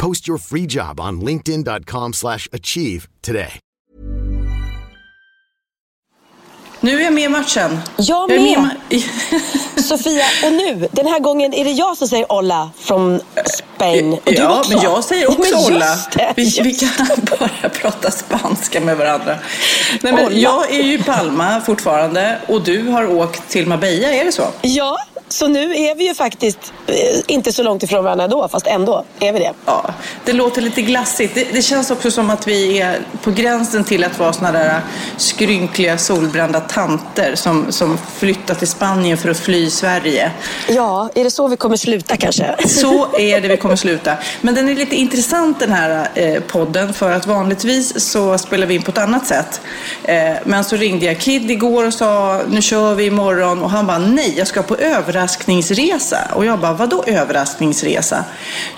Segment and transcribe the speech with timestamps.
[0.00, 1.20] Post your free job on
[2.12, 3.60] slash achieve today.
[6.80, 7.78] Nu är jag med i matchen.
[7.96, 8.58] Jag är med.
[8.90, 14.12] ma- Sofia, och nu, den här gången är det jag som säger Olla från Spain.
[14.12, 14.72] Och du ja, också.
[14.72, 15.96] men jag säger också just Olla.
[16.14, 19.36] det, Vi, vi kan bara prata spanska med varandra.
[20.02, 20.36] Nej, men Olla.
[20.36, 24.46] jag är ju i Palma fortfarande och du har åkt till Marbella, är det så?
[24.62, 24.96] Ja,
[25.32, 26.94] så nu är vi ju faktiskt eh,
[27.26, 29.52] inte så långt ifrån varandra då, fast ändå är vi det.
[29.66, 31.34] Ja, det låter lite glassigt.
[31.34, 34.80] Det, det känns också som att vi är på gränsen till att vara såna där
[35.16, 40.32] skrynkliga solbrända tanter som, som flyttar till Spanien för att fly Sverige.
[40.68, 42.54] Ja, är det så vi kommer sluta kanske?
[42.66, 44.16] Så är det vi kommer sluta.
[44.40, 48.74] Men den är lite intressant den här eh, podden för att vanligtvis så spelar vi
[48.74, 49.60] in på ett annat sätt.
[50.02, 53.86] Eh, men så ringde jag Kid igår och sa nu kör vi imorgon och han
[53.86, 54.76] bara nej jag ska på
[55.20, 56.18] överraskningsresa.
[56.34, 58.24] Och jag bara vadå överraskningsresa?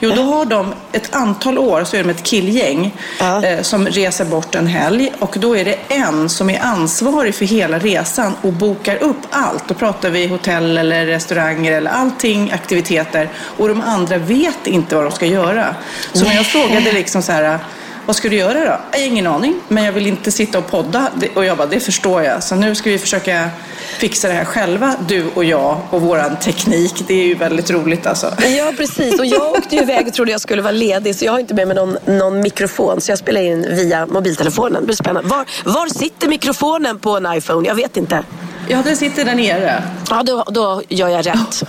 [0.01, 3.45] Jo då har de ett antal år så är de ett killgäng Ja.
[3.45, 7.45] eh, som reser bort en helg och då är det en som är ansvarig för
[7.45, 9.69] hela resan och bokar upp allt.
[9.69, 13.29] Då pratar vi hotell eller restauranger eller allting, aktiviteter
[13.59, 15.75] och de andra vet inte vad de ska göra.
[16.13, 17.59] Så när jag frågade liksom så här
[18.07, 18.81] vad ska du göra då?
[18.93, 21.11] Jag har ingen aning, men jag vill inte sitta och podda.
[21.35, 22.43] Och jag bara, det förstår jag.
[22.43, 23.51] Så nu ska vi försöka
[23.99, 27.05] fixa det här själva, du och jag och våran teknik.
[27.07, 28.35] Det är ju väldigt roligt alltså.
[28.57, 29.19] Ja, precis.
[29.21, 31.55] Och jag åkte ju iväg och trodde jag skulle vara ledig så jag har inte
[31.55, 34.83] med mig någon, någon mikrofon så jag spelar in via mobiltelefonen.
[34.83, 35.29] Det blir spännande.
[35.29, 37.69] Var, var sitter mikrofonen på en iPhone?
[37.69, 38.25] Jag vet inte.
[38.73, 39.83] Ja, den sitter där nere.
[40.11, 41.63] Ja, då, då gör jag rätt.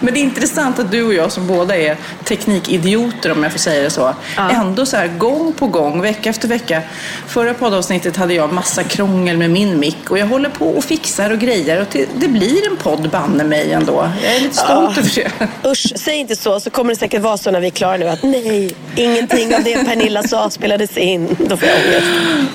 [0.00, 3.58] Men det är intressant att du och jag som båda är teknikidioter om jag får
[3.58, 4.14] säga det så.
[4.36, 6.82] Ändå så här gång på gång, vecka efter vecka.
[7.26, 11.30] Förra poddavsnittet hade jag massa krångel med min mick och jag håller på och fixar
[11.30, 14.10] och grejer och det, blir en podd banne mig ändå.
[14.22, 15.30] Jag är lite stolt över det.
[15.70, 18.08] Usch, säg inte så så kommer det säkert vara så när vi är klara nu
[18.08, 21.36] att nej, ingenting av det Pernilla sa spelades in.
[21.48, 22.06] Då får jag ångest.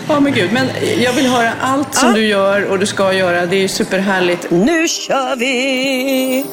[0.07, 0.67] Ja men gud, men
[0.99, 3.45] jag vill höra allt som du gör och du ska göra.
[3.45, 4.51] Det är ju superhärligt.
[4.51, 6.45] Nu kör vi!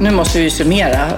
[0.00, 1.10] Nu måste vi summera.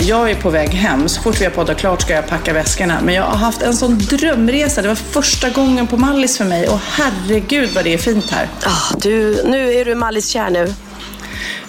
[0.00, 1.08] Jag är på väg hem.
[1.08, 3.00] Så fort vi har poddat klart ska jag packa väskorna.
[3.02, 4.82] Men jag har haft en sån drömresa.
[4.82, 6.68] Det var första gången på Mallis för mig.
[6.68, 8.48] Och herregud vad det är fint här.
[8.64, 10.74] Ah, du, nu är du Mallis kär nu.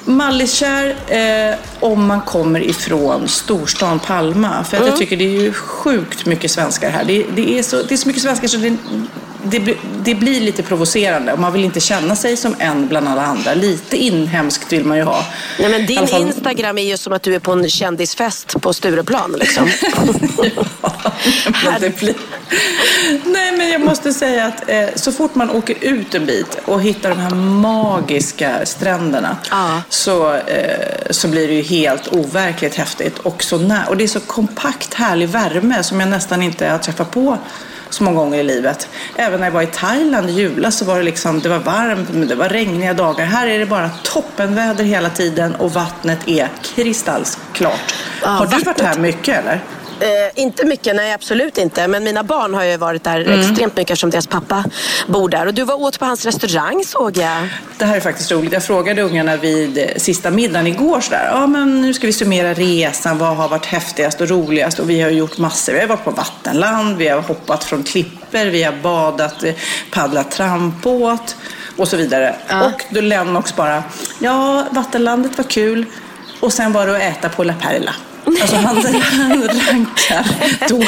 [0.05, 4.63] Malliskär eh, om man kommer ifrån storstan Palma.
[4.63, 7.03] För att jag tycker det är ju sjukt mycket svenskar här.
[7.03, 8.77] Det, det, är, så, det är så mycket svenskar så det,
[9.45, 11.33] det, blir- det blir lite provocerande.
[11.33, 13.53] Och man vill inte känna sig som en bland alla andra.
[13.53, 15.25] Lite inhemskt vill man ju ha.
[15.59, 18.73] Nej, men din fall- Instagram är ju som att du är på en kändisfest på
[18.73, 19.35] Stureplan.
[19.39, 19.65] Liksom.
[21.65, 22.15] Men det blir...
[23.25, 26.81] Nej, men jag måste säga att eh, så fort man åker ut en bit och
[26.81, 29.81] hittar de här magiska stränderna Ja.
[29.89, 33.19] så, eh, så blir det ju helt overkligt häftigt.
[33.19, 36.77] Och, så nä- och det är så kompakt härlig värme som jag nästan inte har
[36.77, 37.37] träffat på
[37.89, 38.89] så många gånger i livet.
[39.15, 42.09] Även när jag var i Thailand i julas så var det liksom, det var varmt,
[42.13, 43.25] men det var regniga dagar.
[43.25, 47.95] Här är det bara toppenväder hela tiden och vattnet är kristallsklart.
[48.21, 49.61] Ja, har du varit här mycket eller?
[49.99, 51.87] Eh, inte mycket, nej absolut inte.
[51.87, 53.39] Men mina barn har ju varit där Mm.
[53.39, 54.63] extremt mycket eftersom deras pappa
[55.07, 55.45] bor där.
[55.47, 57.47] Och du var åt på hans restaurang såg jag.
[57.77, 58.51] Det här är faktiskt roligt.
[58.53, 61.29] Jag frågade ungarna vid sista middagen igår sådär.
[61.31, 63.17] Ja, men nu ska vi summera resan.
[63.17, 64.79] Vad har varit häftigast och roligast?
[64.79, 65.73] Och vi har gjort massor.
[65.73, 69.53] Vi har varit på vattenland, vi har hoppat från klippor, vi har badat, eh,
[69.91, 71.35] paddlat trampbåt
[71.77, 72.35] och så vidare.
[72.65, 73.83] Och då Lennox bara,
[74.19, 75.85] ja, vattenlandet var kul.
[76.39, 77.95] Och sen var det att äta på La Perla.
[78.41, 80.25] Alltså han, han rankar
[80.69, 80.83] då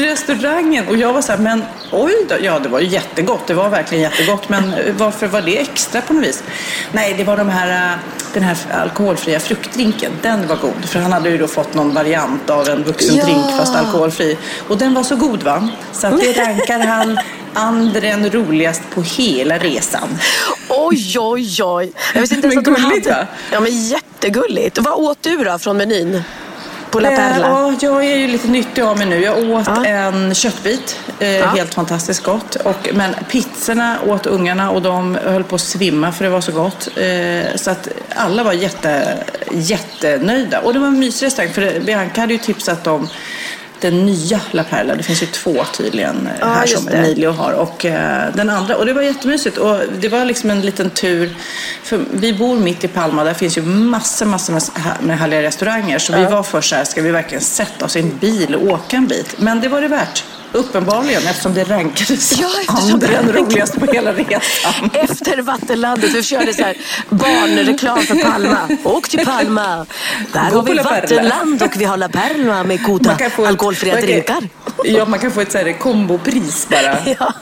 [0.00, 0.88] restaurangen.
[0.88, 1.62] Och jag var så här, men
[1.92, 2.34] oj då.
[2.42, 3.46] Ja, det var ju jättegott.
[3.46, 4.48] Det var verkligen jättegott.
[4.48, 6.42] Men varför var det extra på något vis?
[6.92, 7.98] Nej, det var de här, äh,
[8.34, 10.12] den här alkoholfria fruktdrinken.
[10.22, 10.84] Den var god.
[10.84, 13.56] För han hade ju då fått någon variant av en vuxendrink Ja.
[13.58, 14.38] fast alkoholfri.
[14.68, 15.68] Och den var så god va?
[15.92, 17.18] Så att det rankar han
[17.54, 20.08] andren roligast på hela resan.
[20.68, 21.92] Oj, oj, oj.
[22.14, 23.20] Jag visste inte ens Men att de gulligt, hade...
[23.20, 23.26] va?
[23.52, 24.78] Ja, men jättegulligt.
[24.78, 26.22] Vad åt du då från menyn?
[26.90, 27.48] På La Eh, Perla?
[27.48, 29.20] Ja, jag är ju lite nyttig av mig nu.
[29.22, 29.84] Jag åt Ja.
[29.86, 31.46] en köttbit, eh, Ja.
[31.46, 32.54] helt fantastiskt gott.
[32.54, 36.52] Och, men pizzorna åt ungarna och de höll på att svimma för det var så
[36.52, 36.88] gott.
[36.96, 39.18] Eh, så att alla var jätte,
[39.52, 40.60] jättenöjda.
[40.60, 43.08] Och det var en mysig restaurang för Bianca hade ju tipsat om
[43.80, 44.94] den nya La Perla.
[44.94, 46.92] Det finns ju två tydligen eh, Ja, här som det.
[46.96, 47.52] Emilio har.
[47.52, 48.76] Och eh, den andra.
[48.76, 49.58] Och det var jättemysigt.
[49.58, 51.36] Och det var liksom en liten tur.
[51.82, 53.24] För vi bor mitt i Palma.
[53.24, 54.62] Där finns ju massor, massor med,
[55.00, 55.98] med härliga restauranger.
[55.98, 58.72] Så vi var först så här, ska vi verkligen sätta oss i en bil och
[58.72, 59.34] åka en bit?
[59.38, 60.24] Men det var det värt.
[60.54, 63.40] Uppenbarligen, eftersom det rankades Ja, eftersom andra det än rankades.
[63.52, 64.90] roligast på hela resan.
[64.94, 66.76] Efter Vattenlandet, vi körde så här
[67.08, 68.58] barnreklam för Palma.
[68.84, 69.86] Åk till Palma.
[70.32, 70.74] Där Gå har vi.
[70.78, 74.48] Vattenland och vi har La Perla med goda ett- alkoholfria kan- drinkar.
[74.84, 76.96] Ja, man kan få ett så här kombopris bara.
[77.18, 77.32] Ja,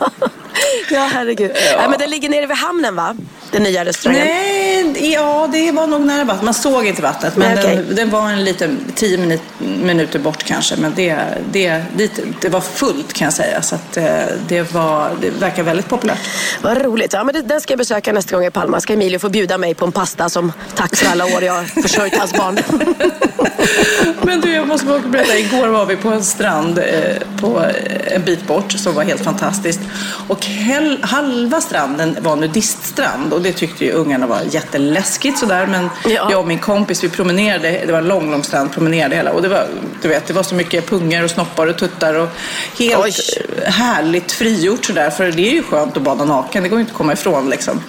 [0.91, 1.51] ja herregud.
[1.77, 3.17] Nej, men den ligger nere vid hamnen va?
[3.51, 4.27] Den nya restaurangen.
[4.27, 6.45] Nej, ja det var nog nära vattnet.
[6.45, 7.37] Man såg inte vattnet.
[7.37, 10.77] Men Nej, den, den var en liten, tio minut, minuter bort kanske.
[10.77, 11.17] Men det,
[11.53, 13.63] det, dit, det var fullt kan jag säga.
[13.63, 14.05] Så att, eh,
[14.49, 16.19] det, var, det verkar väldigt populärt.
[16.63, 17.13] Vad roligt.
[17.13, 18.81] Ja, men det- den ska jag besöka nästa gång i Palma.
[18.81, 21.83] Ska Emilio få bjuda mig på en pasta som tack för alla år jag har
[21.83, 22.59] försörjt hans barn.
[24.23, 25.39] Men du, jag måste bara berätta.
[25.39, 26.85] Igår var vi på en strand eh,
[27.41, 29.81] på eh, en bit bort som var helt fantastiskt.
[30.29, 35.67] Och hel, halva stranden var nudiststrand och det tyckte ju ungarna var jätteläskigt sådär.
[35.67, 36.29] Men Ja.
[36.31, 39.31] jag och min kompis vi promenerade, det var en lång, lång strand, promenerade hela.
[39.33, 39.67] Och det var,
[40.03, 42.29] du vet, det var så mycket pungar och snoppar och tuttar och
[42.79, 43.13] helt Oj.
[43.67, 45.11] härligt frigjort sådär.
[45.11, 47.51] För det är ju skönt att bada naken, det går ju inte att komma ifrån
[47.51, 47.81] liksom.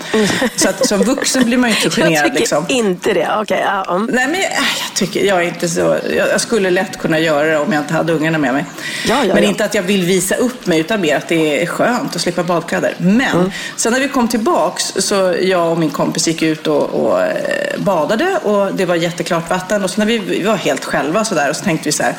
[0.55, 2.65] Så att som vuxen blir man ju inte jag generad tycker liksom.
[2.69, 3.29] inte det.
[3.41, 4.09] Okej, ja, mm.
[4.13, 7.47] Nej, men jag, jag tycker, jag är inte så, jag, jag skulle lätt kunna göra
[7.47, 8.65] det om jag inte hade ungarna med mig.
[9.07, 9.49] Ja, ja, men ja.
[9.49, 12.43] inte att jag vill visa upp mig, utan mer att det är skönt att slippa
[12.43, 12.95] badkläder.
[12.97, 13.51] Men Mm.
[13.75, 17.33] sen när vi kom tillbaks, så jag och min kompis gick ut och, och eh,
[17.77, 19.83] badade och det var jätteklart vatten.
[19.83, 22.03] Och så när vi, vi var helt själva så där, och så tänkte vi så
[22.03, 22.13] här,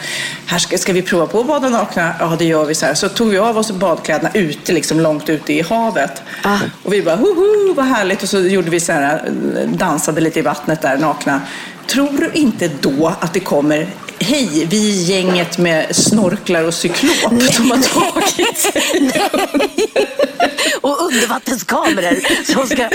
[0.46, 2.14] här ska, ska vi prova på att bada nakna?
[2.20, 2.94] Ja, det gör vi så här.
[2.94, 6.22] Så tog vi av oss badkläderna ute, liksom långt ute i havet.
[6.42, 6.58] Ah.
[6.82, 8.22] Och vi bara, hoho, vad härligt.
[8.22, 9.22] Och så gjorde vi så här,
[9.56, 11.40] eh, dansade lite i vattnet där nakna.
[11.86, 13.88] Tror du inte då att det kommer
[14.26, 17.16] Hej, vi är gänget med snorklar och cyklop
[17.52, 19.12] som har tagit sig
[20.80, 22.88] Och undervattenskameror som ska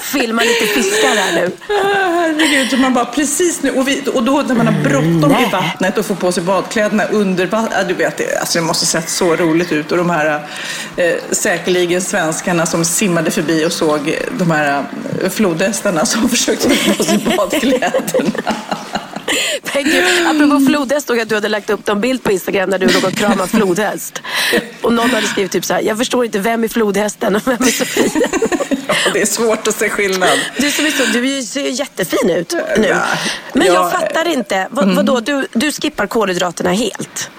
[0.00, 1.50] filma lite fiskar här nu.
[1.68, 3.70] Ah, Herregud, man bara precis nu.
[3.70, 7.04] Och, vi, och då när man har bråttom i vattnet och får på sig badkläderna
[7.04, 7.72] under vattnet.
[7.78, 9.92] Ja, du vet, det, alltså det måste sett så roligt ut.
[9.92, 10.46] Och de här
[10.96, 14.84] eh, säkerligen svenskarna som simmade förbi och såg de här
[15.22, 18.54] eh, flodhästarna som försökte få på sig badkläderna.
[19.74, 22.70] Men gud, apropå flodhäst såg jag att du hade lagt upp en bild på Instagram
[22.70, 24.22] när du låg och kramade flodhäst.
[24.82, 27.62] Och någon hade skrivit typ så här, jag förstår inte vem är flodhästen och vem
[27.62, 28.04] är Sofia?
[29.04, 30.38] Ja, det är svårt att se skillnad.
[30.58, 32.88] Du, som är så, du ser ju jättefin ut nu.
[32.88, 33.02] Ja,
[33.52, 37.30] Men jag jag- fattar inte, vad, vadå, du, du skippar kolhydraterna helt?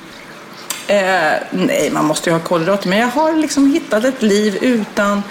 [0.88, 0.98] Eh,
[1.52, 2.90] nej, man måste ju ha kolhydrater.
[2.90, 5.24] Men jag har liksom hittat ett liv utan eh,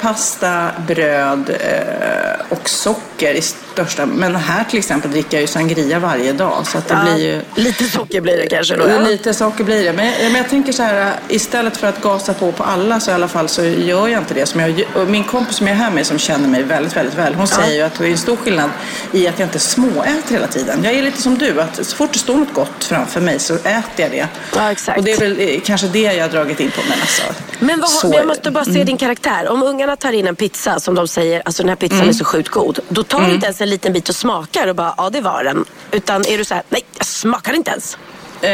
[0.00, 4.06] pasta, bröd eh, och socker i största...
[4.06, 6.66] Men här till exempel dricker jag ju sangria varje dag.
[6.66, 7.40] Så att det blir ju...
[7.54, 8.88] Lite socker blir det kanske då.
[8.88, 8.98] Ja.
[8.98, 9.92] Lite socker blir det.
[9.92, 13.14] Men, men jag tänker så här, istället för att gasa på på alla så i
[13.14, 14.46] alla fall så gör jag inte det.
[14.46, 17.34] Som jag, min kompis som jag är här med som känner mig väldigt, väldigt väl,
[17.34, 18.70] hon säger ju att det är en stor skillnad
[19.12, 20.84] i att jag inte småäter hela tiden.
[20.84, 23.54] Jag är lite som du, att så fort det står något gott framför mig så
[23.54, 24.28] äter jag det.
[24.56, 24.98] Ja, exakt.
[24.98, 26.80] Och det är väl eh, kanske det jag har dragit in på.
[26.88, 27.22] Men alltså,
[27.58, 29.48] Men, vad, så jag måste bara se din karaktär.
[29.48, 32.08] Om ungarna tar in en pizza som de säger, alltså den här pizzan Mm.
[32.08, 32.78] är så sjukt god.
[32.88, 35.44] Då tar du inte ens en liten bit och smakar och bara, ja det var
[35.44, 35.64] den.
[35.90, 37.98] Utan är du så här, nej jag smakar inte ens.
[38.40, 38.50] Eh,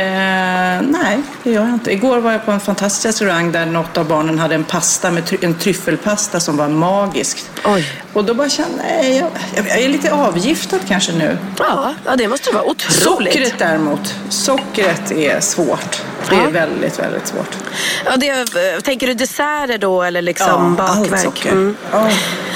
[0.83, 1.93] nej, det gör jag inte.
[1.93, 5.25] Igår var jag på en fantastisk restaurang där något av barnen hade en pasta med
[5.25, 7.45] try- en tryffelpasta som var magisk.
[7.65, 7.87] Oj.
[8.13, 9.25] Och då bara kände jag, nej,
[9.57, 11.39] jag, jag är lite avgiftad kanske nu.
[11.59, 13.33] Ja, ja det måste vara otroligt.
[13.33, 16.03] Sockret däremot, sockret är svårt.
[16.29, 16.51] Det är Ja.
[16.51, 17.57] väldigt, väldigt svårt.
[18.05, 21.13] Ja, det, är- tänker du desserter då eller liksom bakverk?
[21.13, 21.51] allt socker.
[21.53, 21.77] Mm.
[21.93, 22.09] Oh,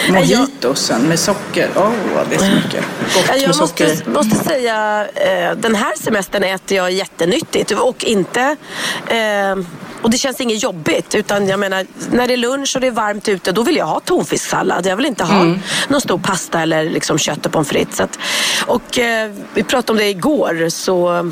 [0.06, 1.68] jag- mojitosen med socker.
[1.76, 1.90] Åh,
[2.30, 5.92] det är så mycket gott Ja, med Jag socker måste, måste säga, eh, den här
[6.00, 8.56] semestern äter jag jättenyttigt och inte...
[9.08, 9.56] Eh,
[10.04, 11.14] och det känns inget jobbigt.
[11.14, 13.86] Utan jag menar, när det är lunch och det är varmt ute, då vill jag
[13.86, 14.86] ha tonfisksallad.
[14.86, 15.58] Jag vill inte ha mm.
[15.88, 18.00] någon stor pasta eller liksom kött och pommes frites.
[18.00, 18.18] Att,
[18.66, 21.24] och eh, vi pratade om det igår, så eh,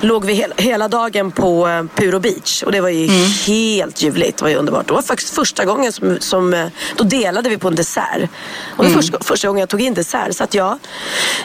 [0.00, 2.62] låg vi he hela dagen på eh, Puro Beach.
[2.62, 3.30] Och det var ju mm.
[3.46, 4.38] helt ljuvligt.
[4.38, 4.86] Det var ju underbart.
[4.86, 8.28] Det var faktiskt första gången som, som eh, då delade vi på en dessert.
[8.76, 8.96] Och det var mm.
[8.96, 10.36] första, första gången jag tog in dessert.
[10.36, 10.78] Så att jag,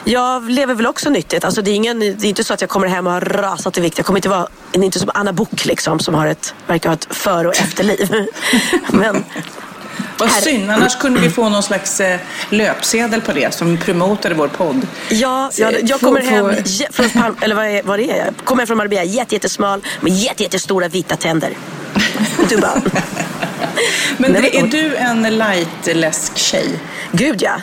[0.04, 1.44] jag lever väl också nyttigt.
[1.44, 3.78] Alltså det, är ingen, det är inte så att jag kommer hem och har rasat
[3.78, 3.98] i vikt.
[3.98, 7.08] Jag kommer inte vara, inte som Anna Book liksom, som har ett, verkar ha ett
[7.10, 8.26] före och efterliv.
[8.90, 9.24] Men
[10.18, 12.20] vad synd, annars kunde vi få någon slags eh,
[12.50, 14.86] löpsedel på det som promotade vår podd.
[15.08, 18.36] Ja, ja jag kommer hem från Palm, eller vad är, vad är jag?
[18.44, 21.50] Kommer hem från Marbella jättesmal med jättestora vita tänder.
[22.48, 22.82] Du bara...
[24.16, 26.68] Men det, är du en light-läsk-tjej?
[27.12, 27.60] Gud ja.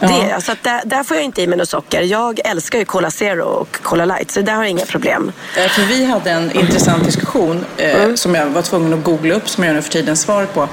[0.00, 2.02] Det, så där, där, får jag inte i mig något socker.
[2.02, 5.32] Jag älskar ju Cola Zero och Cola Light, så där har jag inga problem.
[5.54, 8.16] För vi hade en intressant diskussion eh, mm.
[8.16, 10.68] som jag var tvungen att googla upp, som jag nu för tiden svaret på.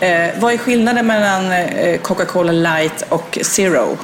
[0.00, 3.98] Eh, vad är skillnaden mellan eh, Coca-Cola Light och Zero?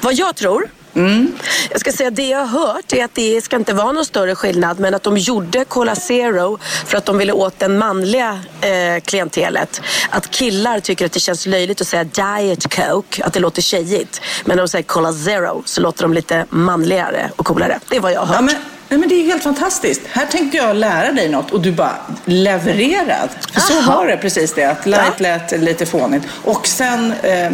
[0.00, 1.32] Vad jag tror Mm.
[1.70, 4.34] Jag ska säga det jag har hört är att det ska inte vara någon större
[4.34, 9.00] skillnad men att de gjorde Cola Zero för att de ville åt den manliga eh,
[9.04, 9.80] klientelet.
[10.10, 14.20] Att killar tycker att det känns löjligt att säga Diet Coke, att det låter tjejigt.
[14.44, 17.80] Men när de säger Cola Zero så låter de lite manligare och coolare.
[17.88, 18.36] Det är vad jag har hört.
[18.36, 18.54] Ja, men...
[18.88, 20.00] Nej, men det är helt fantastiskt.
[20.10, 23.28] Här tänkte jag lära dig något och du bara levererade.
[23.52, 26.26] För så var det precis det, att light lät lite fånigt.
[26.44, 27.50] Och sen eh,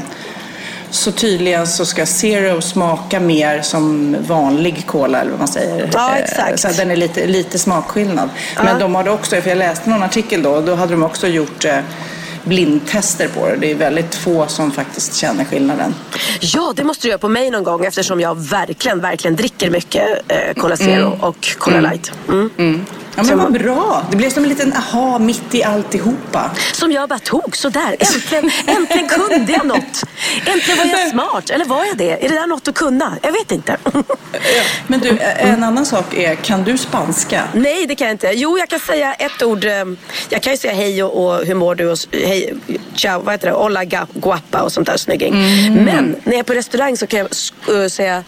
[0.92, 5.90] så tydligen så ska Zero smaka mer som vanlig cola eller vad man säger.
[5.92, 6.60] Ja, eh, exakt.
[6.60, 8.28] Så den är lite, lite smakskillnad.
[8.56, 8.62] Ja.
[8.62, 11.64] Men de hade också, för jag läste någon artikel då, då hade de också gjort
[11.64, 11.78] eh,
[12.44, 13.56] blindtester på det.
[13.56, 15.94] Det är väldigt få som faktiskt känner skillnaden.
[16.40, 20.08] Ja, det måste du göra på mig någon gång eftersom jag verkligen, verkligen dricker mycket
[20.28, 21.20] eh, Cola Zero mm.
[21.20, 21.90] och Cola mm.
[21.90, 22.12] Light.
[22.28, 22.84] Mm.
[23.16, 24.06] Ja men vad bra.
[24.10, 26.50] Det blev som en liten aha mitt i alltihopa.
[26.72, 27.96] Som jag bara tog sådär.
[27.98, 30.04] Äntligen, äntligen kunde jag något.
[30.46, 31.50] Äntligen var jag smart.
[31.50, 32.24] Eller var jag det?
[32.24, 33.18] Är det där något att kunna?
[33.22, 33.76] Jag vet inte.
[34.86, 37.42] Men du, en annan sak är, kan du spanska?
[37.54, 38.32] Nej, det kan jag inte.
[38.34, 39.64] Jo, jag kan säga ett ord.
[39.64, 39.84] Eh,
[40.28, 42.54] jag kan ju säga hej och, och hur mår du och hej,
[42.94, 43.54] ciao, vad heter det?
[43.54, 45.34] Hola guapa och sånt där snygging.
[45.34, 45.84] Mm.
[45.84, 47.28] Men när jag är på restaurang så kan
[47.66, 48.24] jag säga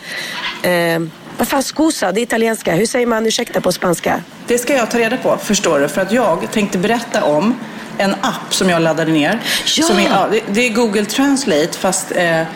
[0.62, 1.00] eh,
[1.38, 2.74] vad fan, scusa, det är italienska.
[2.74, 4.22] Hur säger man ursäkta på spanska?
[4.46, 5.88] Det ska jag ta reda på, förstår du.
[5.88, 7.54] För att jag tänkte berätta om
[7.98, 9.40] en app som jag laddade ner.
[9.76, 9.86] Ja.
[9.86, 12.46] Som är, ja, det, är Google Translate fast eh, eh,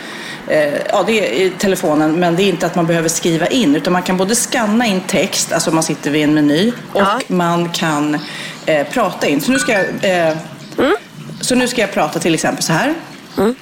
[0.89, 3.77] ja, det är i telefonen, men det är inte att man behöver skriva in.
[3.77, 7.21] Utan man kan både skanna in text, alltså man sitter vid en meny, och ja.
[7.27, 8.19] man kan
[8.67, 9.41] eh, prata in.
[9.41, 10.37] Så nu ska jag, eh,
[10.79, 10.97] mm.
[11.41, 12.95] så nu ska jag prata till exempel så här.
[13.39, 13.55] Mm.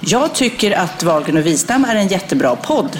[0.00, 2.98] Jag tycker att Wahlgren och Wistam är en jättebra podd.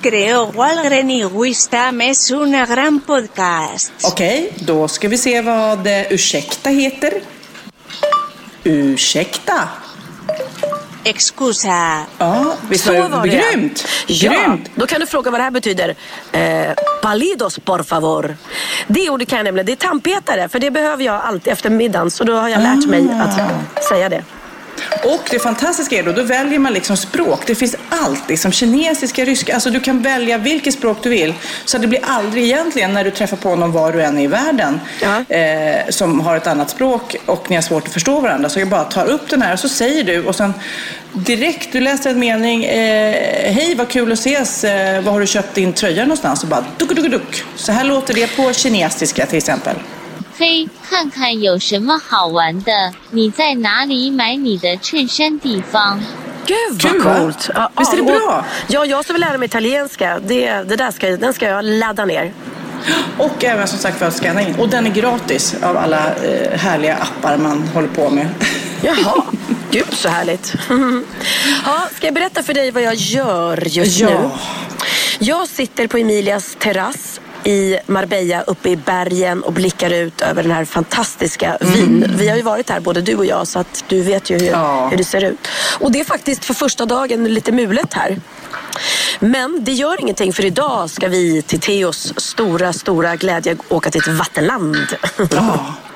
[0.00, 3.92] Creo Wahlgren y Wistam es una gran podcast.
[4.02, 7.22] Okej, okay, då ska vi se vad ursäkta heter.
[8.64, 9.68] Ursäkta.
[11.04, 12.02] Excusa.
[12.18, 13.88] Ja, visst var det, var det grymt?
[14.06, 14.32] Ja.
[14.32, 14.70] Grymt.
[14.74, 15.94] Då kan du fråga vad det här betyder.
[16.32, 18.36] Eh, palidos por favor.
[18.86, 19.66] Det ordet kan jag nämligen.
[19.66, 20.48] Det är tandpetare.
[20.48, 22.10] För det behöver jag alltid efter middagen.
[22.10, 23.80] Så då har jag lärt mig att ah.
[23.88, 24.24] säga det.
[25.04, 27.42] Och det fantastiska är då, då väljer man liksom språk.
[27.46, 31.34] Det finns allt, liksom kinesiska, ryska, alltså du kan välja vilket språk du vill.
[31.64, 34.26] Så det blir aldrig egentligen när du träffar på någon var du än är i
[34.26, 35.34] världen ja.
[35.36, 38.48] eh, som har ett annat språk och ni har svårt att förstå varandra.
[38.48, 40.54] Så jag bara tar upp den här och så säger du och sen
[41.12, 45.26] direkt, du läser en mening, eh, hej vad kul att ses, eh, var har du
[45.26, 46.42] köpt din tröja någonstans?
[46.42, 47.44] Och bara duk, duk, duk.
[47.56, 49.76] Så här låter det på kinesiska till exempel.
[50.37, 52.71] 嘿，看看有什么好玩的？
[53.11, 55.99] 你在哪里买你的衬衫地方？
[56.45, 57.49] Gud vad coolt!
[57.55, 58.45] Ja, Visst är det bra?
[58.67, 62.05] Ja, jag som vill lära mig italienska, det, det där ska, den ska jag ladda
[62.05, 62.33] ner.
[63.17, 64.55] Och även som sagt för att scanna in.
[64.55, 68.27] Och den är gratis av alla eh, härliga appar man håller på med.
[68.81, 69.23] Jaha,
[69.71, 70.55] gud så härligt.
[71.65, 74.09] ja, ska jag berätta för dig vad jag gör just ja.
[74.09, 74.29] nu?
[75.19, 80.52] Jag sitter på Emilias terrass i Marbella uppe i bergen och blickar ut över den
[80.52, 81.74] här fantastiska mm.
[81.74, 82.14] vin.
[82.18, 84.46] Vi har ju varit här både du och jag så att du vet ju hur,
[84.46, 84.88] ja.
[84.88, 85.48] hur det ser ut.
[85.80, 88.20] Och det är faktiskt för första dagen lite mulet här.
[89.20, 94.00] Men det gör ingenting för idag ska vi till Theos stora, stora glädje åka till
[94.00, 94.76] ett vattenland.
[95.30, 95.74] Ja.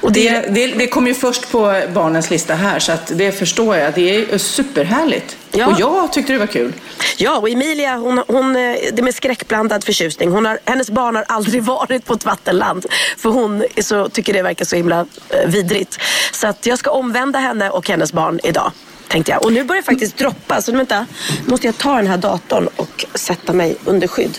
[0.00, 3.76] Och det, det, det kom ju först på barnens lista här så att det förstår
[3.76, 3.94] jag.
[3.94, 5.36] Det är superhärligt.
[5.52, 5.66] Ja.
[5.66, 6.72] Och jag tyckte det var kul.
[7.16, 10.30] Ja, och Emilia, hon, hon, det är med skräckblandad förtjusning.
[10.30, 12.86] Hon har, hennes barn har aldrig varit på ett vattenland.
[13.18, 15.98] För hon så, tycker det verkar så himla eh, vidrigt.
[16.32, 18.72] Så att jag ska omvända henne och hennes barn idag.
[19.08, 19.44] Tänkte jag.
[19.44, 20.62] Och nu börjar det faktiskt droppa.
[20.62, 21.06] Så vänta,
[21.44, 24.38] nu måste jag ta den här datorn och sätta mig under skydd.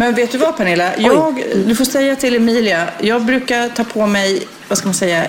[0.00, 0.96] Men vet du vad Pernilla?
[0.98, 5.26] Jag, du får säga till Emilia, jag brukar ta på mig, vad ska man säga,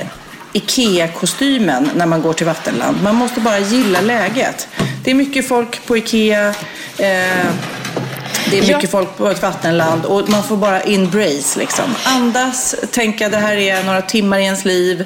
[0.53, 2.97] IKEA-kostymen när man går till Vattenland.
[3.03, 4.67] Man måste bara gilla läget.
[5.03, 6.53] Det är mycket folk på IKEA.
[6.97, 7.45] Eh,
[8.49, 8.89] det är mycket ja.
[8.89, 11.95] folk på ett vattenland och man får bara embrace liksom.
[12.03, 15.05] Andas, tänka det här är några timmar i ens liv.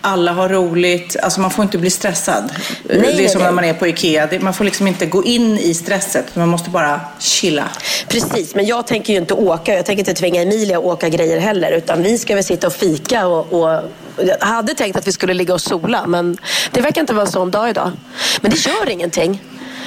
[0.00, 1.16] Alla har roligt.
[1.22, 2.52] Alltså man får inte bli stressad.
[2.82, 3.48] Nej, det är som nej.
[3.48, 4.28] när man är på IKEA.
[4.40, 6.36] Man får liksom inte gå in i stresset.
[6.36, 7.68] Man måste bara chilla.
[8.08, 9.74] Precis, men jag tänker ju inte åka.
[9.74, 11.72] Jag tänker inte tvinga Emilia att åka grejer heller.
[11.72, 13.82] Utan vi ska väl sitta och fika och, och
[14.16, 16.36] jag hade tänkt att vi skulle ligga och sola, men
[16.70, 17.90] det verkar inte vara en sån dag idag.
[18.40, 19.40] Men det gör ingenting.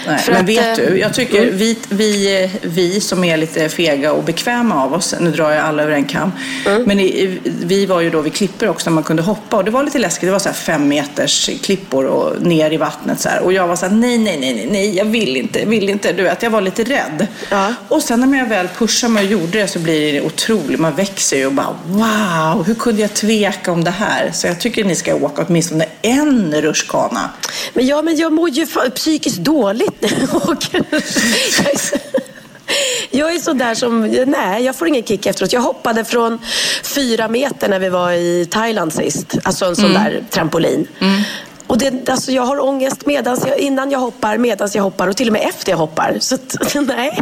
[0.08, 1.58] Nej, men att, vet du, jag tycker mm.
[1.58, 5.84] vi, vi, vi som är lite fega och bekväma av oss, nu drar jag alla
[5.84, 6.32] över en kam,
[6.66, 6.84] mm.
[6.84, 9.72] men i, vi var ju då vid klippor också när man kunde hoppa och det
[9.72, 10.28] var lite läskigt.
[10.28, 13.42] Det var så fem meters klippor och ner i vattnet så här.
[13.42, 16.14] Och jag var så här, nej, nej, nej, nej, jag vill inte, vill inte.
[16.14, 17.28] Du vet, jag var lite rädd.
[17.50, 17.74] Ja.
[17.88, 20.80] Och sen när jag väl pushade mig och gjorde det så blir det otroligt.
[20.80, 24.32] Man växer ju och bara, wow, hur kunde jag tveka om det här?
[24.34, 27.30] Så jag tycker ni ska åka åtminstone en rutschkana.
[27.74, 29.95] Men ja, men jag mår ju psykiskt dåligt
[33.12, 35.54] jag är sådär som, nej jag får ingen kick efteråt.
[35.54, 36.40] Jag hoppade från
[36.84, 39.38] fyra meter när vi var i Thailand sist.
[39.44, 40.04] Alltså en sån mm.
[40.04, 40.88] där trampolin.
[41.00, 41.22] Mm.
[41.68, 45.18] Och det, alltså jag har ångest medans jag, innan jag hoppar, medans jag hoppar och
[45.18, 46.18] till och med efter jag hoppar.
[46.20, 46.38] Så
[46.82, 47.22] nej.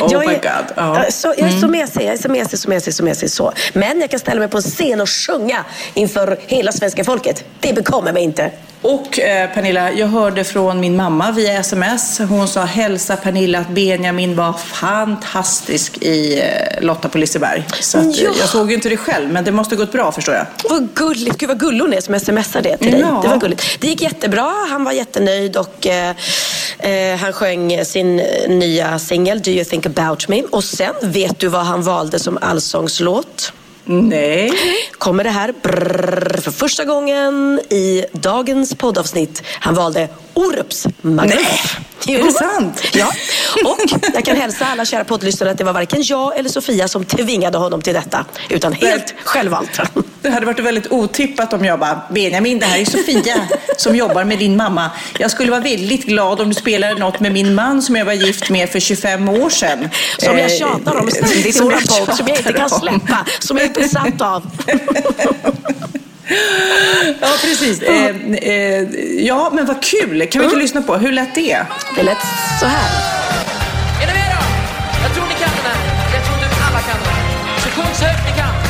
[0.00, 0.84] Oh jag my är, God.
[0.84, 1.08] Oh.
[1.10, 1.60] Så, jag är mm.
[1.60, 3.30] så mesig, jag är så mesig, så mesig, så mesig.
[3.30, 3.52] Så.
[3.72, 7.44] Men jag kan ställa mig på en scen och sjunga inför hela svenska folket.
[7.60, 8.50] Det bekommer mig inte.
[8.82, 12.18] Och eh, Pernilla, jag hörde från min mamma via sms.
[12.18, 17.66] Hon sa hälsa Pernilla att Benjamin var fantastisk i eh, Lotta på Liseberg.
[17.80, 18.30] Så att, ja.
[18.38, 20.46] jag såg ju inte det själv, men det måste gått bra förstår jag.
[20.70, 21.38] Vad gulligt.
[21.38, 23.00] Gud vad gullig hon är som smsar det till dig.
[23.00, 23.20] Ja.
[23.22, 23.80] Det var gulligt.
[23.80, 24.52] Det gick jättebra.
[24.70, 26.14] Han var jättenöjd och eh,
[26.78, 28.16] eh han sjöng sin
[28.48, 30.42] nya singel Do you think about me?
[30.42, 33.52] Och sen, vet du vad han valde som allsångslåt?
[33.84, 34.52] Nej.
[34.92, 39.42] Kommer det här brrr, för första gången i dagens poddavsnitt.
[39.60, 41.38] Han valde Orups Magnet.
[42.06, 42.82] Nej, är det sant?
[42.92, 43.12] Ja,
[43.64, 47.04] och jag kan hälsa alla kära poddlyssnare att det var varken jag eller Sofia som
[47.04, 49.80] tvingade honom till detta, utan helt självvalt.
[50.22, 54.24] Det hade varit väldigt otippat om jag bara, Benjamin, det här är Sofia som jobbar
[54.24, 54.90] med din mamma.
[55.18, 58.12] Jag skulle vara väldigt glad om du spelade något med min man som jag var
[58.12, 59.88] gift med för 25 år sedan.
[60.18, 63.74] Som jag tjatar om ständigt i podd, som jag inte kan släppa, som jag är
[63.74, 64.50] besatt av.
[67.20, 67.82] Ja, precis.
[67.82, 68.82] Eh, eh,
[69.26, 70.26] ja, men vad kul.
[70.26, 70.58] Kan vi inte mm.
[70.58, 70.96] lyssna på?
[70.96, 71.66] Hur lät det?
[71.96, 72.18] Det lät
[72.60, 72.90] så här.
[74.02, 74.44] Är ni med då?
[75.02, 76.14] Jag tror ni kan den här.
[76.14, 77.62] Jag tror inte alla kan den.
[77.62, 78.61] Så sjung så högt ni kan.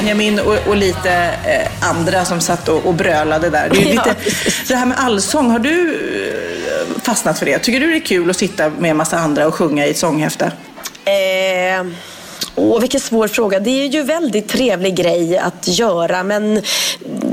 [0.00, 1.12] Benjamin och, och lite
[1.46, 3.68] eh, andra som satt och, och brölade där.
[3.72, 4.16] Det, är ju Ja, lite,
[4.68, 5.94] det här med allsång, har du
[6.96, 7.58] eh, fastnat för det?
[7.58, 9.98] Tycker du det är kul att sitta med en massa andra och sjunga i ett
[9.98, 10.52] sånghäfte?
[11.04, 11.86] Eh,
[12.54, 13.60] åh, vilken svår fråga.
[13.60, 16.62] Det är ju väldigt trevlig grej att göra men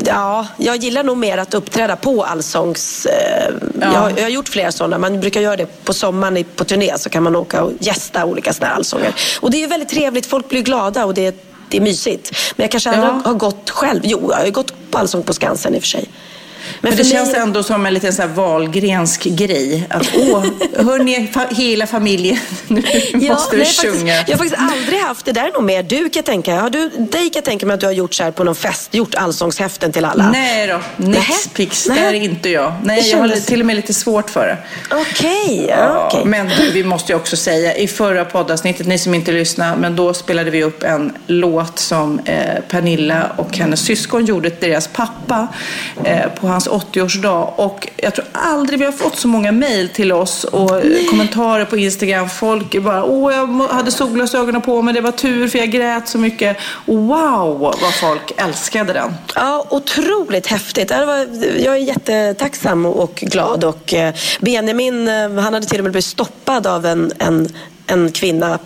[0.05, 3.05] ja, jag gillar nog mer att uppträda på allsångs...
[3.05, 4.97] Eh, jag, har- jag har gjort flera sådana.
[4.97, 8.53] Man brukar göra det på sommaren på turné så kan man åka och gästa olika
[8.53, 9.13] sådana allsånger.
[9.39, 10.25] Och det är väldigt trevligt.
[10.25, 11.35] Folk blir glada och det,
[11.69, 12.31] det är mysigt.
[12.55, 13.21] Men jag kanske aldrig Ja.
[13.25, 13.99] har gått själv.
[14.03, 16.09] Jo, jag har gått på allsång på Skansen i och för sig.
[16.81, 19.87] Men för det mig- känns ändå som en liten så här valgrensk grej.
[19.89, 20.45] Att åh,
[20.77, 22.37] hörni, fa- hela familjen,
[22.67, 22.83] nu
[23.29, 24.13] måste vi sjunga.
[24.13, 25.31] jag har faktiskt aldrig haft det.
[25.31, 26.55] där är nog mer du kan tänka.
[26.55, 28.55] Har du, dig kan jag tänka mig att du har gjort så här på någon
[28.55, 30.29] fest, gjort allsångshäften till alla.
[30.31, 32.73] Nej då, nix pix, det är inte jag.
[32.83, 34.57] Nej, jag har till och med lite svårt för det.
[34.95, 36.25] Okej, ja, okej.
[36.25, 39.95] Men du, vi måste ju också säga, i förra poddavsnittet, ni som inte lyssnar, men
[39.95, 42.35] då spelade vi upp en låt som eh,
[42.69, 45.47] Pernilla och hennes syskon gjorde till deras pappa
[46.03, 47.53] eh, på hans 80-årsdag.
[47.55, 51.65] Och jag tror aldrig vi har fått så många mejl till oss och eh, kommentarer
[51.65, 52.29] på Instagram.
[52.29, 56.07] Folk är bara, åh, jag hade solglasögonen på mig, det var tur för jag grät
[56.07, 56.57] så mycket.
[56.85, 59.13] Wow, vad folk älskade den.
[59.35, 60.91] Ja, otroligt häftigt.
[61.59, 63.63] Jag är jättetacksam och glad.
[63.63, 67.47] Och eh, Benjamin, eh, han hade till och med blivit stoppad av en, en
[67.87, 68.59] en kvinna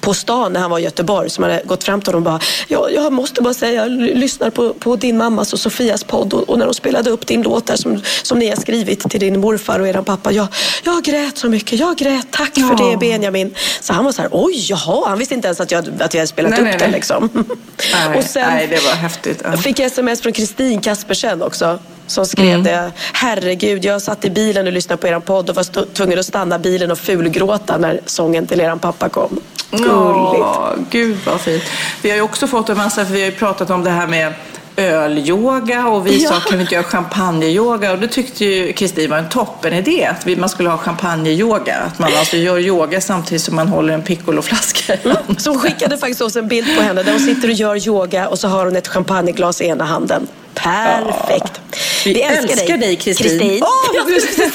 [0.00, 2.40] på stan när han var i Göteborg som hade gått fram till honom och bara
[2.68, 6.48] ja, Jag måste bara säga, jag lyssnar på, på din mammas och Sofias podd och,
[6.48, 9.40] och när de spelade upp din låt där som, som ni har skrivit till din
[9.40, 10.32] morfar och eran pappa.
[10.32, 10.46] Jag,
[10.84, 13.54] jag grät så mycket, jag grät, tack för det Benjamin.
[13.80, 16.20] Så han var så här, oj, jaha, han visste inte ens att jag, att jag
[16.20, 16.98] hade spelat Nej, upp nej, den nej.
[16.98, 17.30] liksom.
[17.92, 19.40] Nej, och sen, nej, det var häftigt.
[19.44, 19.50] Ja.
[19.50, 21.78] jag fick sms från Kristin Kaspersen också.
[22.08, 22.62] Som skrev Mm.
[22.62, 22.92] det.
[23.12, 26.58] Herregud, jag satt i bilen och lyssnade på er podd och var tvungen att stanna
[26.58, 29.40] bilen och fulgråta när sången till er pappa kom.
[29.70, 29.88] Gulligt.
[29.88, 31.62] Ja, gud vad fint.
[32.02, 34.06] Vi har ju också fått en massa, för vi har ju pratat om det här
[34.06, 34.32] med
[34.76, 36.40] ölyoga och vi sa Ja.
[36.40, 40.48] kan vi inte göra champagneyoga och det tyckte ju Kristin var en toppenidé att man
[40.48, 41.76] skulle ha champagneyoga.
[41.76, 45.36] Att man alltså gör yoga samtidigt som man håller en piccoloflaska i handen.
[45.38, 48.28] Så hon skickade faktiskt oss en bild på henne där hon sitter och gör yoga
[48.28, 50.26] och så har hon ett champagneglas i ena handen.
[50.54, 51.60] Perfekt.
[52.04, 53.28] Vi älskar dig, Kristin.
[53.28, 53.62] Kristin.
[53.62, 54.52] Åh, Ja, precis.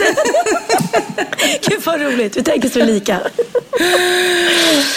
[1.69, 3.19] Gud vad roligt, vi tänker så lika.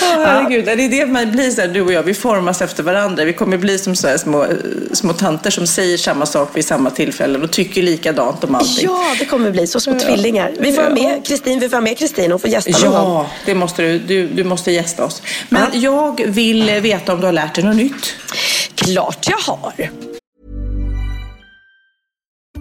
[0.03, 2.83] Åh, herregud, det är det man blir så här, du och jag, vi formas efter
[2.83, 3.25] varandra.
[3.25, 4.47] Vi kommer bli som så här små,
[4.93, 8.85] små tanter som säger samma sak vid samma tillfällen och tycker likadant om allting.
[8.85, 10.53] Ja, det kommer bli så små tvillingar.
[10.59, 13.15] Vi får ha med Kristin, vi får ha med Kristin, hon får gästa någon gång.
[13.15, 14.27] Ja, det måste du, du.
[14.27, 15.23] Du måste gästa oss.
[15.49, 18.15] Men jag vill veta om du har lärt dig något nytt.
[18.75, 19.91] Klart jag har.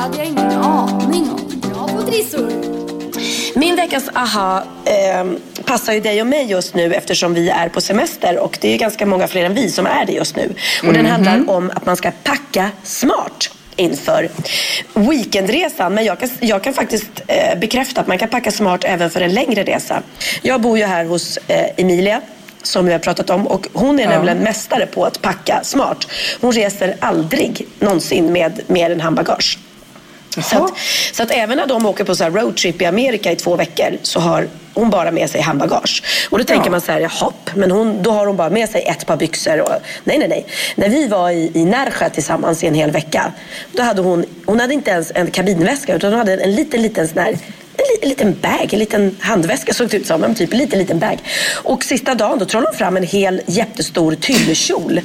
[0.00, 1.60] Hade jag ingen aning om.
[1.60, 2.52] Bra på trissor.
[3.54, 5.24] Min veckans aha eh,
[5.64, 8.78] passar ju dig och mig just nu eftersom vi är på semester och det är
[8.78, 10.54] ganska många fler än vi som är det just nu.
[10.78, 10.98] Och mm -hmm.
[10.98, 14.28] den handlar om att man ska packa smart inför
[14.94, 15.94] weekendresan.
[15.94, 19.20] Men jag kan, jag kan faktiskt eh, bekräfta att man kan packa smart även för
[19.20, 20.02] en längre resa.
[20.42, 22.20] Jag bor ju här hos eh, Emilia
[22.62, 23.46] som vi har pratat om.
[23.46, 24.10] Och hon är ja.
[24.10, 26.06] nämligen mästare på att packa smart.
[26.40, 29.58] Hon reser aldrig någonsin med mer än handbagage.
[30.30, 30.72] Så att,
[31.12, 34.20] så att, även när de åker på så roadtrip i Amerika i två veckor så
[34.20, 36.02] har hon bara med sig handbagage.
[36.30, 36.70] Och då tänker ja.
[36.70, 39.60] man så här, hopp, men hon, då har hon bara med sig ett par byxor.
[39.60, 39.72] Och,
[40.04, 40.46] nej, nej, nej.
[40.74, 43.32] När vi var i, i Närsjö tillsammans i en hel vecka,
[43.72, 47.08] då hade hon, hon hade inte ens en kabinväska utan hon hade en liten, liten
[47.08, 47.38] sån här
[48.02, 50.24] en liten bag, en liten handväska såg det ut som.
[50.24, 51.18] En typ en liten, liten bag.
[51.54, 55.00] Och sista dagen då trollade hon fram en hel jättestor tyllekjol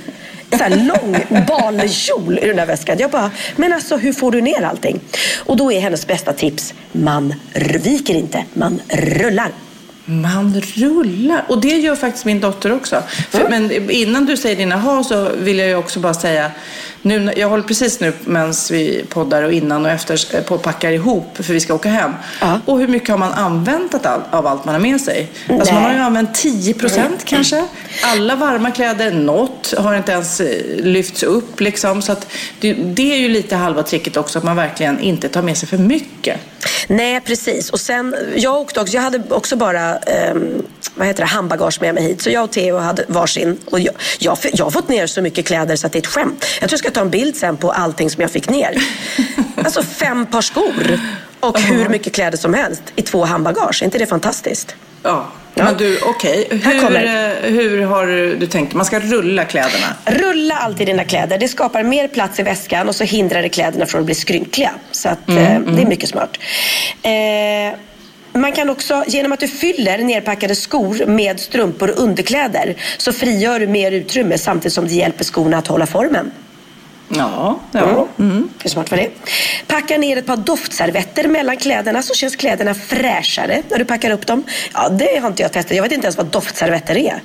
[0.52, 2.98] så här lång balkjol i den där väskan.
[3.00, 5.00] Jag bara, men alltså hur får du ner allting?
[5.46, 7.34] Och då är hennes bästa tips, man
[7.84, 9.52] viker inte, man rullar.
[10.06, 11.46] Man rullar.
[11.48, 13.04] Och det gör faktiskt min dotter också.
[13.30, 13.68] För, mm.
[13.68, 16.52] Men innan du säger dina ha så vill jag ju också bara säga
[17.06, 21.38] nu, jag håller precis nu medan vi poddar och innan och efter på packar ihop
[21.38, 22.12] för vi ska åka hem.
[22.42, 22.60] Ja.
[22.66, 25.28] Och hur mycket har man använt av allt man har med sig?
[25.50, 27.66] Alltså man har ju använt 10 procent kanske.
[28.04, 32.02] Alla varma kläder, något har inte ens eh, lyfts upp liksom.
[32.02, 32.28] Så att
[32.60, 35.70] det, det är ju lite halva tricket också att man verkligen inte tar med sig
[35.70, 36.40] för mycket.
[36.88, 37.70] Nej, precis.
[37.70, 39.98] Och sen, jag åkte också, jag hade också bara
[40.32, 40.66] um,
[40.96, 42.22] vad heter det, handbagage med mig hit.
[42.22, 43.58] Så jag och Theo hade varsin.
[43.66, 46.08] Och jag, jag, jag har fått ner så mycket kläder så att det är ett
[46.08, 46.46] skämt.
[46.62, 48.78] Jag tror jag ska ta en bild sen på allting som jag fick ner.
[49.58, 51.00] Alltså fem par skor
[51.40, 53.82] och hur mycket kläder som helst i två handbagage.
[53.82, 54.76] Är inte det fantastiskt?
[55.04, 55.28] Ja.
[55.56, 55.64] Ja.
[55.64, 56.48] Men du, okej.
[56.52, 56.58] Okay.
[56.58, 58.08] Hur, eh, hur har
[58.40, 58.74] du tänkt?
[58.74, 59.88] Man ska rulla kläderna?
[60.06, 61.38] Rulla alltid dina kläder.
[61.38, 64.72] Det skapar mer plats i väskan och så hindrar det kläderna från att bli skrynkliga.
[64.92, 65.76] Så att, mm, eh, mm.
[65.76, 66.38] det är mycket smart.
[67.02, 67.80] Eh,
[68.36, 73.60] man kan också, genom att du fyller nerpackade skor med strumpor och underkläder så frigör
[73.60, 76.32] du mer utrymme samtidigt som det hjälper skorna att hålla formen.
[77.10, 78.08] Ja, ja.
[78.18, 78.32] Mm.
[78.32, 78.50] Mm.
[78.64, 79.10] Hur smart var det?
[79.68, 84.28] Packa ner ett par doftservetter mellan kläderna så känns kläderna fräschare när du packar upp
[84.28, 84.44] dem.
[84.74, 85.76] Ja, det har inte jag testat.
[85.76, 87.22] Jag vet inte ens vad doftservetter är.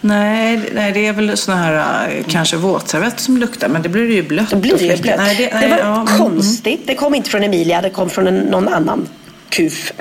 [0.00, 4.10] Nej, nej, det är väl såna här äh, kanske våtservetter som luktar, men det blir
[4.10, 4.50] ju blött.
[4.50, 5.16] Då blir det ju blött.
[5.18, 6.18] Nej, det, nej, det var ja, mm, mm.
[6.18, 6.80] konstigt.
[6.86, 9.08] Det kom inte från Emilia, det kom från någon annan
[9.48, 9.92] kuf.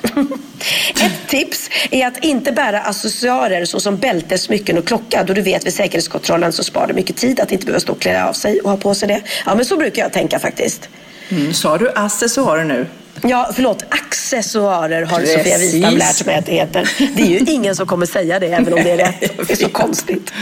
[1.02, 5.24] Ett tips är att inte bära accessoarer såsom bälte, smycken och klocka.
[5.24, 8.02] Då du vet vid säkerhetskontrollen så sparar det mycket tid att inte behöva stå och
[8.02, 9.22] klä av sig och ha på sig det.
[9.46, 10.90] Ja, men så brukar jag tänka faktiskt.
[11.30, 12.88] Mm, sa du accessoarer nu?
[13.22, 13.84] Ja, förlåt.
[13.90, 15.38] Accessoarer har Precis.
[15.38, 16.90] Sofia Wistam lärt mig att det heter.
[17.16, 19.20] Det är ju ingen som kommer säga det, även om det är rätt.
[19.48, 20.34] Det är så konstigt.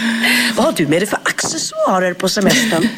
[0.56, 2.88] Vad har du med dig för accessoarer på semestern?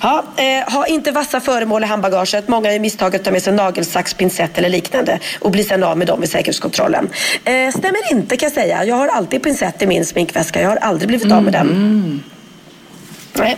[0.00, 2.48] Ja, eh, ha inte vassa föremål i handbagaget.
[2.48, 5.98] Många gör misstaget att ta med sig nagelsax, pincett eller liknande och blir sen av
[5.98, 7.08] med dem vid säkerhetskontrollen.
[7.44, 8.84] Eh, stämmer inte kan jag säga.
[8.84, 10.62] Jag har alltid pincett i min sminkväska.
[10.62, 12.22] Jag har aldrig blivit av med den.
[13.32, 13.56] Nej.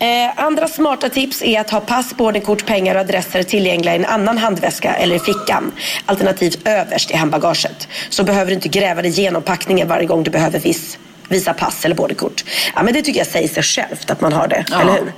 [0.00, 4.04] Eh, andra smarta tips är att ha pass, boardingkort, pengar och adresser tillgängliga i en
[4.04, 5.72] annan handväska eller i fickan.
[6.06, 7.88] Alternativt överst i handbagaget.
[8.08, 10.98] Så behöver du inte gräva dig igenom packningen varje gång du behöver vis,
[11.28, 12.44] visa pass eller boardingkort.
[12.74, 14.80] Ja, men det tycker jag säger sig självt att man har det, Ja.
[14.80, 15.12] eller hur?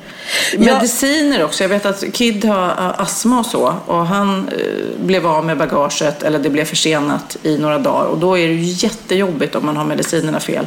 [0.59, 1.65] Mediciner också.
[1.65, 3.75] Jag vet att Kid har astma och så.
[3.87, 8.05] Och han eh, blev av med bagaget, eller det blev försenat i några dagar.
[8.07, 10.67] Och då är det ju jättejobbigt om man har medicinerna fel.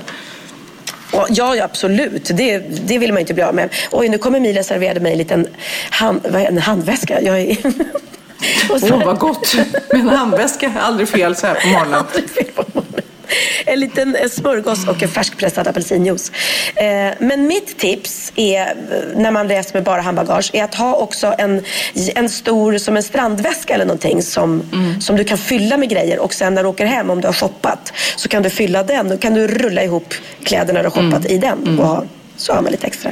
[1.11, 2.25] Och, ja, ja, absolut.
[2.33, 3.69] Det, det vill man inte bli av med.
[3.91, 5.47] Oj, nu kommer Emilia serverade mig en liten
[5.89, 7.21] hand, en handväska.
[7.21, 7.57] Jag är...
[8.69, 9.55] Åh, vad gott!
[9.91, 12.03] Med en handväska, aldrig fel så här på morgonen.
[13.65, 16.31] En liten eh, smörgås och en färskpressad apelsinjuice.
[16.75, 16.85] Eh,
[17.19, 18.75] men mitt tips är, eh,
[19.15, 21.63] när man reser med bara handbagage, är att ha också en,
[22.15, 24.63] en stor, som en strandväska eller någonting som,
[25.01, 27.33] som du kan fylla med grejer och sen när du åker hem, om du har
[27.33, 29.09] shoppat, så kan du fylla den.
[29.09, 30.13] Då kan du rulla ihop
[30.43, 32.03] kläderna du har shoppat i den och ha,
[32.37, 33.11] så har man lite extra.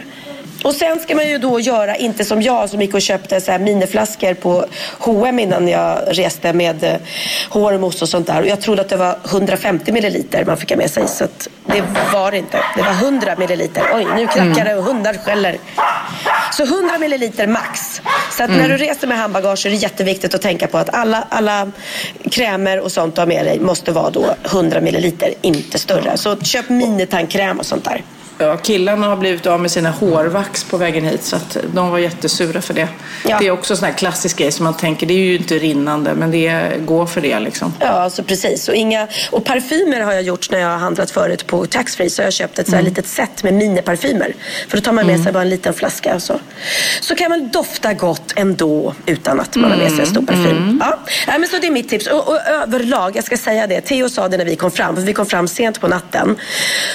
[0.63, 3.51] Och sen ska man ju då göra, inte som jag som gick och köpte så
[3.51, 4.65] här miniflaskor på
[4.99, 6.95] H&M innan jag reste med eh,
[7.49, 8.41] hårmousse och sånt där.
[8.41, 11.07] Och jag trodde att det var 150 milliliter man fick ha med sig.
[11.07, 11.83] Så att det
[12.13, 12.59] var det inte.
[12.75, 13.83] Det var 100 milliliter.
[13.93, 15.57] Oj, nu knackar det och hundar skäller.
[16.53, 18.01] Så 100 milliliter max.
[18.31, 21.27] Så att när du reser med handbagage är det jätteviktigt att tänka på att alla,
[21.29, 21.71] alla
[22.31, 26.17] krämer och sånt du har med dig måste vara då 100 milliliter, inte större.
[26.17, 28.03] Så köp minitandkräm och sånt där.
[28.41, 31.99] Ja, killarna har blivit av med sina hårvax på vägen hit så att de var
[31.99, 32.87] jättesura för det.
[33.27, 33.37] Ja.
[33.39, 35.57] Det är också en sån här klassisk grej som man tänker, det är ju inte
[35.57, 37.73] rinnande men det går för det liksom.
[37.79, 38.69] Ja, alltså precis.
[38.69, 42.09] Och, inga, och parfymer har jag gjort när jag har handlat förut på taxfree.
[42.09, 44.35] Så jag har köpt ett så här litet set med miniparfymer.
[44.67, 46.15] För då tar man med sig bara en liten flaska.
[46.15, 46.39] Och så.
[47.01, 50.81] så kan man dofta gott ändå utan att man har med sig en stor parfym.
[50.83, 50.99] Ja.
[51.27, 52.07] Ja, men så det är mitt tips.
[52.07, 53.81] Och, och överlag, jag ska säga det.
[53.81, 54.95] Theo sa det när vi kom fram.
[54.95, 56.35] För vi kom fram sent på natten.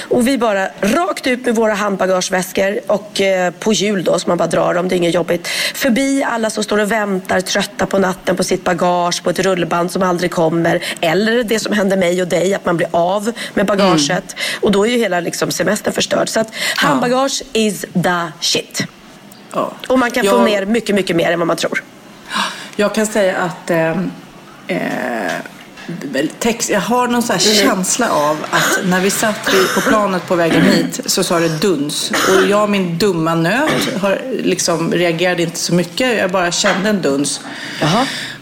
[0.09, 2.80] Och vi bara rakt ut med våra handbagageväskor.
[2.87, 4.89] Och eh, på hjul då, så man bara drar dem.
[4.89, 5.49] Det är inget jobbigt.
[5.74, 9.22] Förbi alla som står och väntar trötta på natten på sitt bagage.
[9.22, 10.82] På ett rullband som aldrig kommer.
[11.01, 14.37] Eller det som hände mig och dig, att man blir av med bagaget.
[14.61, 16.28] Och då är ju hela liksom, semestern förstörd.
[16.28, 18.87] Så att handbagage is the shit.
[19.53, 19.72] Ja.
[19.89, 21.82] Och man kan få Jag- ner mycket, mycket mer än vad man tror.
[22.76, 23.91] Jag kan säga att eh,
[24.66, 25.32] eh,
[26.39, 30.34] text, jag har någon så här känsla av att när vi satt på planet på
[30.34, 32.11] vägen hit så sa det duns.
[32.11, 36.18] Och jag, min dumma nöt, har liksom reagerade inte så mycket.
[36.18, 37.41] Jag bara kände en duns.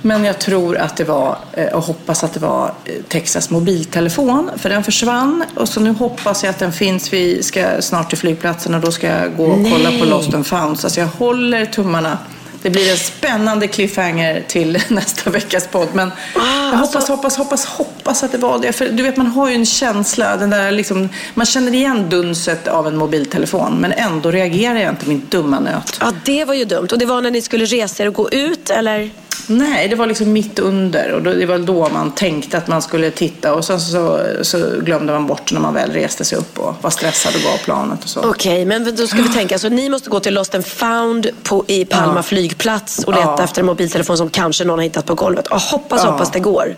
[0.03, 4.51] Men jag tror att det var, eh, och hoppas att det var eh, Texas mobiltelefon.
[4.57, 5.45] För den försvann.
[5.55, 7.13] Och så nu hoppas jag att den finns.
[7.13, 10.47] Vi ska snart till flygplatsen och då ska jag gå och kolla på Lost and
[10.47, 10.81] found.
[10.81, 12.19] Så jag håller tummarna.
[12.65, 15.89] Det blir en spännande cliffhanger till nästa veckas podd.
[15.93, 18.73] Men jag hoppas, hoppas, hoppas, hoppas att det var det.
[18.73, 20.37] För du vet, man har ju en känsla.
[20.37, 23.75] Den där liksom, man känner igen dunset av en mobiltelefon.
[23.81, 25.99] Men ändå reagerar jag inte min dumma nöt.
[26.01, 26.89] Ja, det var ju dumt.
[26.93, 29.11] Och det var när ni skulle resa er och gå ut, eller?
[29.47, 31.13] Nej, det var liksom mitt under.
[31.13, 33.55] Och det var då man tänkte att man skulle titta.
[33.55, 36.91] Och sen så, så glömde man bort när man väl reste sig upp och var
[36.91, 38.21] stressad och på planet och så.
[38.31, 39.59] Okej, men då ska vi tänka.
[39.59, 42.23] Så ni måste gå till Lost and found på, i Palma Ja.
[42.23, 43.45] flygplats och leta Ja.
[43.45, 45.47] efter en mobiltelefon som kanske någon har hittat på golvet.
[45.47, 46.11] Och hoppas, Ja.
[46.11, 46.77] hoppas det går.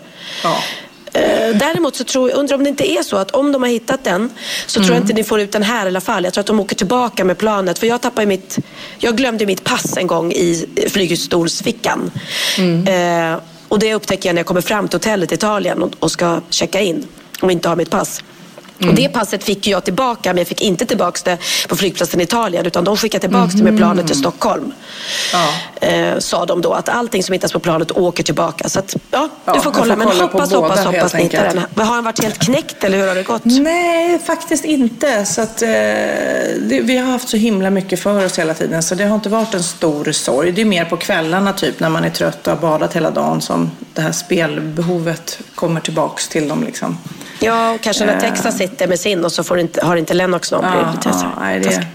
[1.17, 3.69] Eh, Däremot så tror jag, undrar om det inte är så att om de har
[3.69, 4.29] hittat den
[4.65, 6.23] så tror jag inte ni får ut den här i alla fall.
[6.23, 7.79] Jag tror att de åker tillbaka med planet.
[7.79, 8.57] För jag tappade mitt,
[8.97, 12.11] jag glömde mitt pass en gång i flygstolsfickan.
[12.87, 16.11] Eh, och det upptäcker jag när jag kommer fram till hotellet i Italien och, och
[16.11, 17.07] ska checka in
[17.41, 18.23] och inte har mitt pass.
[18.79, 22.23] Och det passet fick jag tillbaka, men jag fick inte tillbaka det på flygplatsen i
[22.23, 22.65] Italien.
[22.65, 24.73] Utan de skickade tillbaka det med planet till Stockholm.
[25.81, 28.69] Eh, sa de då, att allting som hittas på planet åker tillbaka.
[28.69, 29.93] Så att, ja, Ja, du får kolla.
[29.93, 31.61] får men kolla hoppas, båda, hoppas, ni hittar den.
[31.75, 33.41] Men Har han varit helt knäckt eller hur har det gått?
[33.45, 35.25] Nej, faktiskt inte.
[35.25, 38.95] Så att, eh, det, vi har haft så himla mycket för oss hela tiden så
[38.95, 40.51] det har inte varit en stor sorg.
[40.51, 43.41] Det är mer på kvällarna typ när man är trött och har badat hela dagen
[43.41, 46.63] som det här spelbehovet kommer tillbaks till dem.
[46.63, 46.97] Liksom.
[47.39, 48.19] Ja, och kanske när Eh.
[48.19, 50.61] Texas sitter med sin och så får inte, har inte Lennox någon.
[50.61, 51.87] blir det Ja, ja, det, taskigt.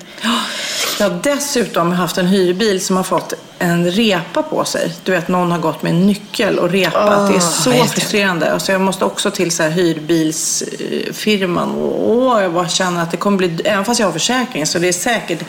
[0.99, 4.93] Jag har dessutom haft en hyrbil som har fått en repa på sig.
[5.05, 7.18] Du vet, någon har gått med en nyckel och repat.
[7.18, 8.53] Åh, det är så frustrerande.
[8.53, 11.74] Och så jag måste också till så här hyrbilsfirman.
[11.78, 13.59] Åh, jag bara känner att det kommer bli...
[13.64, 15.45] Även fast jag har försäkring så det är säkert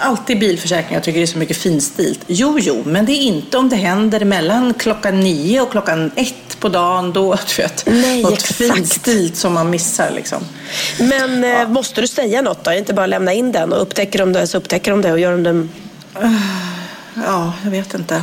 [0.00, 0.94] alltid bilförsäkring.
[0.94, 2.20] Jag tycker det är så mycket finstilt.
[2.26, 6.34] Jo, jo, men det är inte om det händer mellan klockan nio och klockan ett
[6.60, 7.12] på dagen.
[7.12, 8.54] Då, du vet, Nej, något exakt.
[8.54, 10.44] finstilt som man missar liksom.
[10.98, 12.72] Men eh, måste du säga något då?
[12.72, 15.32] Inte bara lämna in den och upptäcker de det så upptäcker de det och gör
[15.32, 15.68] de det...
[17.26, 18.22] Ja, jag vet inte.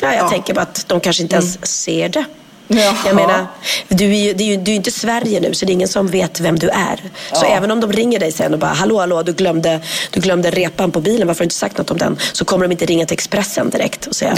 [0.00, 0.28] Ja, jag Ja.
[0.28, 2.24] tänker bara att de kanske inte ens ser det.
[2.68, 2.94] Jaha.
[3.06, 3.46] Jag menar,
[3.88, 5.88] du är ju, det är ju, du är inte Sverige nu så det är ingen
[5.88, 6.96] som vet vem du är.
[7.32, 7.46] Så Ja.
[7.46, 9.80] även om de ringer dig sen och bara hallå, hallå, du glömde,
[10.10, 12.18] du glömde repan på bilen, varför har du inte sagt något om den?
[12.32, 14.36] Så kommer de inte ringa till Expressen direkt och säga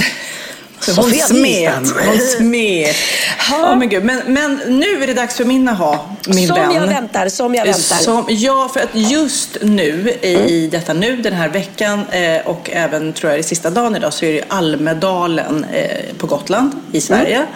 [0.87, 1.81] Hon Sofia smet.
[1.81, 2.97] Wistam." Hon smet.
[3.51, 4.05] Ja, men gud.
[4.05, 6.75] Men, men nu är det dags för min aha, min Som vän.
[6.75, 7.97] jag väntar, som jag väntar.
[7.97, 13.13] Som, ja, för att just nu, i detta nu, den här veckan eh, och även
[13.13, 17.47] tror jag det sista dagen idag, så är det Almedalen eh, på Gotland i Sverige.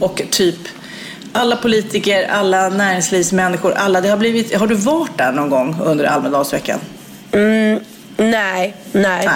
[0.00, 0.56] Och typ
[1.32, 4.00] alla politiker, alla näringslivsmänniskor, alla.
[4.00, 6.78] Det har, blivit, har du varit där någon gång under Almedalsveckan?
[7.32, 7.80] Mm,
[8.16, 9.28] nej, nej.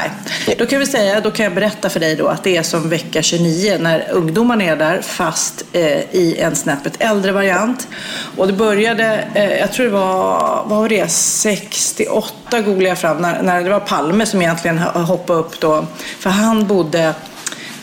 [0.47, 0.57] Nej.
[0.59, 2.89] Då kan vi säga, då kan jag berätta för dig då att det är som
[2.89, 7.89] vecka 29 när ungdomarna är där fast eh, i en snäppet äldre variant.
[8.37, 13.18] Och det började, eh, jag tror det var, vad var det, 68 googlade jag fram,
[13.18, 15.87] när, när det var Palme som egentligen hoppade upp då.
[16.18, 17.14] För han bodde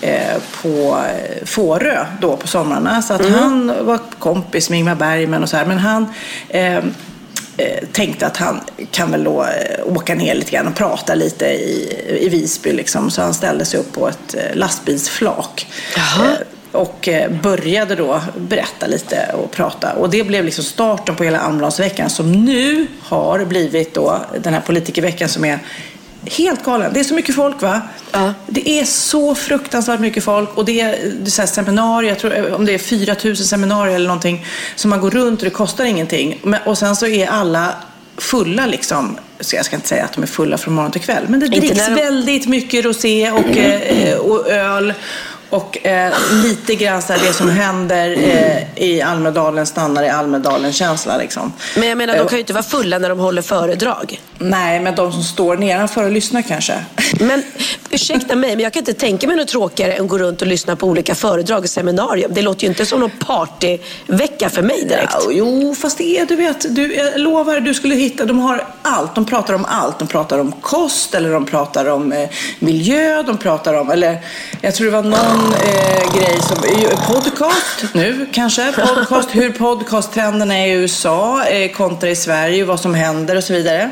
[0.02, 3.02] eh, på eh, Fårö då på somrarna.
[3.02, 5.66] Så att han var kompis med Ingmar Bergman och så här.
[5.66, 6.14] Men han
[6.50, 6.80] eh,
[7.58, 11.46] eh, tänkte att han kan väl då eh, åka ner lite grann och prata lite
[11.46, 13.12] i, i Visby liksom.
[13.12, 15.68] Så han ställde sig upp på ett eh, lastbilsflak.
[15.96, 17.10] Eh, och
[17.44, 19.94] började då berätta lite och prata.
[19.94, 24.62] Och det blev liksom starten på hela Almedalsveckan som nu har blivit då den här
[24.62, 25.60] politikerveckan som är
[26.32, 26.94] Helt galen.
[26.94, 27.82] Det är så mycket folk va?
[28.48, 32.54] Det är så fruktansvärt mycket folk och det är, det är så seminarier, jag tror
[32.54, 35.86] om det är 4 000 seminarier eller någonting som man går runt och det kostar
[35.86, 36.40] ingenting.
[36.44, 37.74] Men, och sen så är alla
[38.18, 39.18] fulla liksom.
[39.40, 41.24] Så jag ska inte säga att de är fulla från morgon till kväll.
[41.28, 44.94] Men det dricks de- väldigt mycket rosé och, eh, och öl.
[45.50, 51.18] Och eh, lite grann så här det som händer eh, i Almedalen stannar i Almedalen-känsla
[51.18, 51.54] liksom.
[51.76, 54.22] Men jag menar, de kan ju inte vara fulla när de håller föredrag.
[54.40, 56.74] Nej, men de som står nedanför och lyssnar kanske.
[57.20, 57.44] Men
[57.90, 60.48] ursäkta mig, men jag kan inte tänka mig något tråkigare än att gå runt och
[60.48, 62.32] lyssna på olika föredrag och seminarium.
[62.34, 65.14] Det låter ju inte som någon partyvecka för mig direkt.
[65.14, 68.64] Ja, jo, fast det är, du vet, du, jag lovar, du skulle hitta, de har
[68.82, 69.16] allt.
[69.16, 70.00] De pratar om allt.
[70.00, 72.30] De pratar om kost, eller de pratar om eh,
[72.60, 74.18] miljö, de pratar om, eller
[74.62, 76.58] jag tror det var någon eh, grej som,
[77.14, 77.94] podcast?
[77.94, 83.36] Nu kanske, podcast, hur podcasttrenderna är i USA eh, kontra i Sverige, vad som händer
[83.36, 83.92] och så vidare.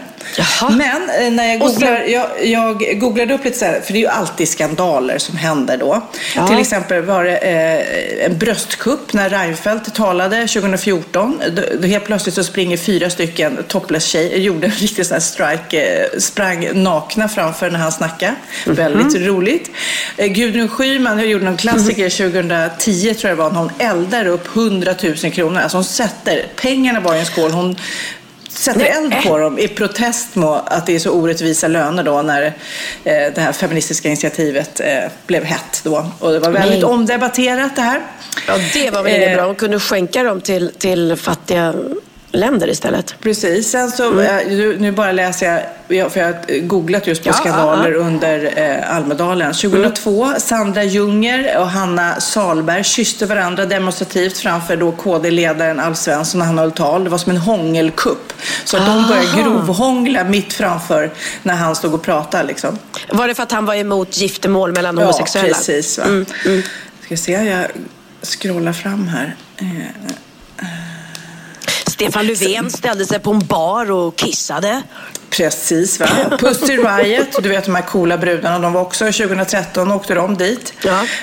[0.69, 3.93] Men eh, när jag Och sen- googlar, jag, jag googlade upp lite så här, för
[3.93, 6.01] det är ju alltid skandaler som händer då.
[6.35, 6.47] Ja.
[6.47, 11.41] Till exempel var det eh, en bröstkupp när Reinfeldt talade 2014.
[11.55, 15.81] Då, då helt plötsligt så springer fyra stycken topless-tjejer, gjorde en riktig sån strike,
[16.13, 18.35] eh, sprang nakna framför när han snackade.
[18.65, 19.69] Väldigt roligt.
[20.17, 24.55] Eh, Gudrun Schyman gjorde någon klassiker 2010 tror jag det var, när hon eldar upp
[24.55, 25.61] 100 000 kronor.
[25.61, 27.51] Alltså hon sätter pengarna bara i en skål.
[27.51, 27.75] Hon
[28.57, 32.43] sätter eld på dem i protest mot att det är så orättvisa löner då när
[32.43, 32.53] eh,
[33.03, 36.11] det här feministiska initiativet eh, blev hett då.
[36.19, 36.83] Och det var väldigt Nej.
[36.83, 38.01] omdebatterat det här.
[38.47, 39.45] Ja, det var väl inget Eh, bra.
[39.45, 41.73] De kunde skänka dem till, till fattiga
[42.35, 43.15] länder istället.
[43.21, 43.71] Precis.
[43.71, 44.47] Sen så, eh,
[44.79, 48.95] nu, bara läser jag, för jag har googlat just på Ja, skandaler ja, under eh,
[48.95, 49.53] Almedalen.
[49.53, 56.45] 2002, Sandra Junger och Hanna Salberg kysste varandra demonstrativt framför då KD-ledaren Alf Svensson när
[56.45, 57.03] han höll tal.
[57.03, 58.33] Det var som en hångelkupp.
[58.65, 59.41] Så att de började Aha.
[59.41, 61.11] grovhångla mitt framför
[61.43, 62.79] när han stod och pratade liksom.
[63.09, 65.47] Var det för att han var emot giftermål mellan homosexuella?
[65.47, 65.97] Ja, precis.
[65.97, 66.03] Va?
[66.03, 66.61] Mm, mm.
[67.05, 67.65] Ska se, jag
[68.21, 69.35] scrollar fram här.
[69.57, 69.65] Eh,
[71.95, 74.81] Stefan Löfven ställde sig på en bar och kissade.
[75.29, 76.07] Precis, va?
[76.39, 80.73] Pussy Riot, du vet de här coola brudarna, de var också 2013 åkte de dit.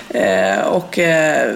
[0.09, 1.55] Eh, och eh,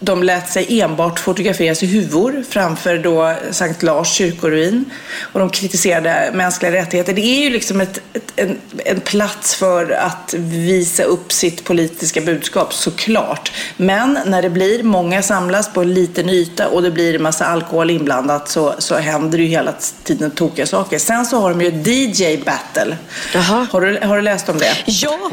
[0.00, 4.84] de lät sig enbart fotograferas i huvor framför då Sankt Lars kyrkoruin.
[5.20, 7.12] Och de kritiserade mänskliga rättigheter.
[7.12, 12.20] Det är ju liksom ett, ett, en, en plats för att visa upp sitt politiska
[12.20, 13.52] budskap, såklart.
[13.76, 17.46] Men när det blir, många samlas på en liten yta och det blir en massa
[17.46, 19.74] alkohol inblandat så, så händer det ju hela
[20.04, 20.98] tiden tokiga saker.
[20.98, 22.96] Sen så har de ju DJ battle.
[23.70, 24.76] Har du, har du läst om det?
[24.86, 25.30] Ja,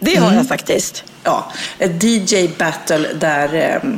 [0.00, 1.04] det har jag faktiskt.
[1.24, 3.90] Ja, ett DJ battle där eh,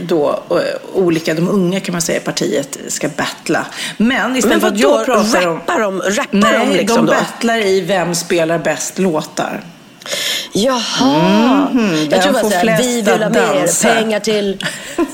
[0.00, 0.56] då eh,
[0.94, 3.66] olika, de unga kan man säga, i partiet ska battla.
[3.96, 5.54] Men istället Men för att jag pratar om...
[5.58, 9.64] Rappar de- rappar Nej, de liksom de battlar i vem spelar bäst låtar.
[10.52, 11.68] Jaha.
[11.72, 14.64] Mhm, jag tror bara såhär, vi vill ha mer pengar till...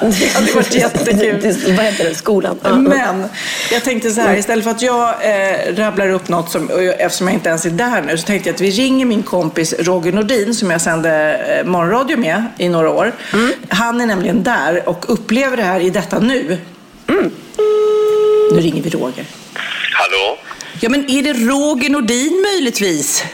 [0.00, 1.54] det hade varit jättekul.
[1.76, 2.14] Vad heter det?
[2.14, 2.58] Skolan?
[2.62, 3.24] Men
[3.72, 7.00] jag tänkte så här, istället för att jag eh, rabblar upp något som, och jag,
[7.00, 9.74] eftersom jag inte ens är där nu, så tänkte jag att vi ringer min kompis
[9.78, 13.12] Roger Nordin som jag sände eh, morgonradio med i några år.
[13.68, 16.58] Han är nämligen där och upplever det här i detta nu.
[18.52, 19.24] Nu ringer vi Roger.
[19.92, 20.38] Hallå?
[20.80, 23.24] Ja, men är det Roger Nordin möjligtvis?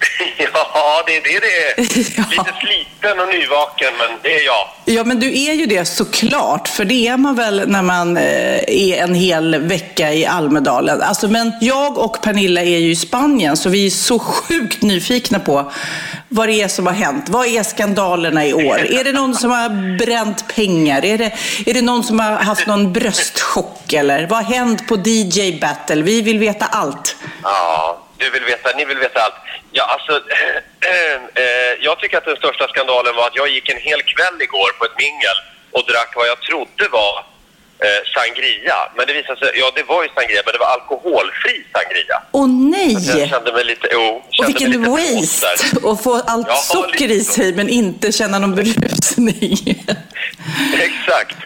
[0.74, 2.30] Ja, det är det det är.
[2.30, 4.68] Lite sliten och nyvaken, men det är jag.
[4.84, 8.58] Ja, men du är ju det såklart, för det är man väl när man eh,
[8.66, 11.02] är en hel vecka i Almedalen.
[11.02, 15.38] Alltså, men jag och Pernilla är ju i Spanien, så vi är så sjukt nyfikna
[15.38, 15.72] på
[16.28, 17.24] vad det är som har hänt.
[17.28, 18.78] Vad är skandalerna i år?
[18.78, 21.04] Är det någon som har bränt pengar?
[21.04, 21.32] Är det,
[21.66, 23.92] är det någon som har haft någon bröstchock?
[23.92, 26.02] Eller vad har hänt på DJ Battle?
[26.02, 27.16] Vi vill veta allt.
[27.42, 29.38] Ja, du vill veta, ni vill veta allt.
[29.72, 30.12] Ja, alltså,
[31.42, 34.70] eh, jag tycker att den största skandalen var att jag gick en hel kväll igår
[34.78, 35.36] på ett mingel
[35.76, 37.14] och drack vad jag trodde var
[37.84, 38.78] eh, sangria.
[38.96, 42.16] Men det visade sig, ja det var ju sangria, men det var alkoholfri sangria.
[42.32, 42.92] Åh nej!
[43.18, 45.86] Jag kände mig lite, Och kände mig vilken lite waste!
[45.88, 49.54] Och få allt Ja, socker i sig men inte känna någon berusning.
[50.88, 51.36] Exakt.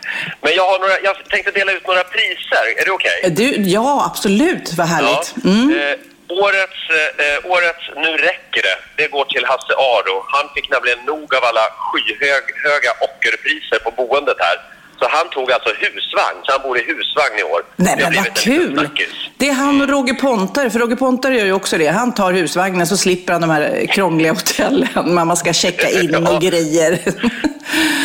[0.41, 2.65] Men jag, har några, jag tänkte dela ut några priser.
[2.81, 3.31] Är det okej?
[3.31, 5.35] Du, ja, absolut, vad härligt.
[5.45, 5.71] Mm.
[5.71, 5.99] Eh,
[6.29, 6.81] årets,
[7.19, 10.25] eh, årets Nu räcker det, det går till Hasse Aro.
[10.29, 14.59] Han fick nämligen nog av alla skyhöga ockerpriser på boendet här.
[14.99, 17.63] Så han tog alltså husvagn, så han bor i husvagn i år.
[17.77, 18.89] Nej men vad kul!
[19.37, 21.87] Det är han och Roger Pontare, för Roger Pontare gör ju också det.
[21.87, 26.41] Han tar husvagnen så slipper han de här krångliga hotellen, man ska checka in och
[26.43, 26.99] grejer.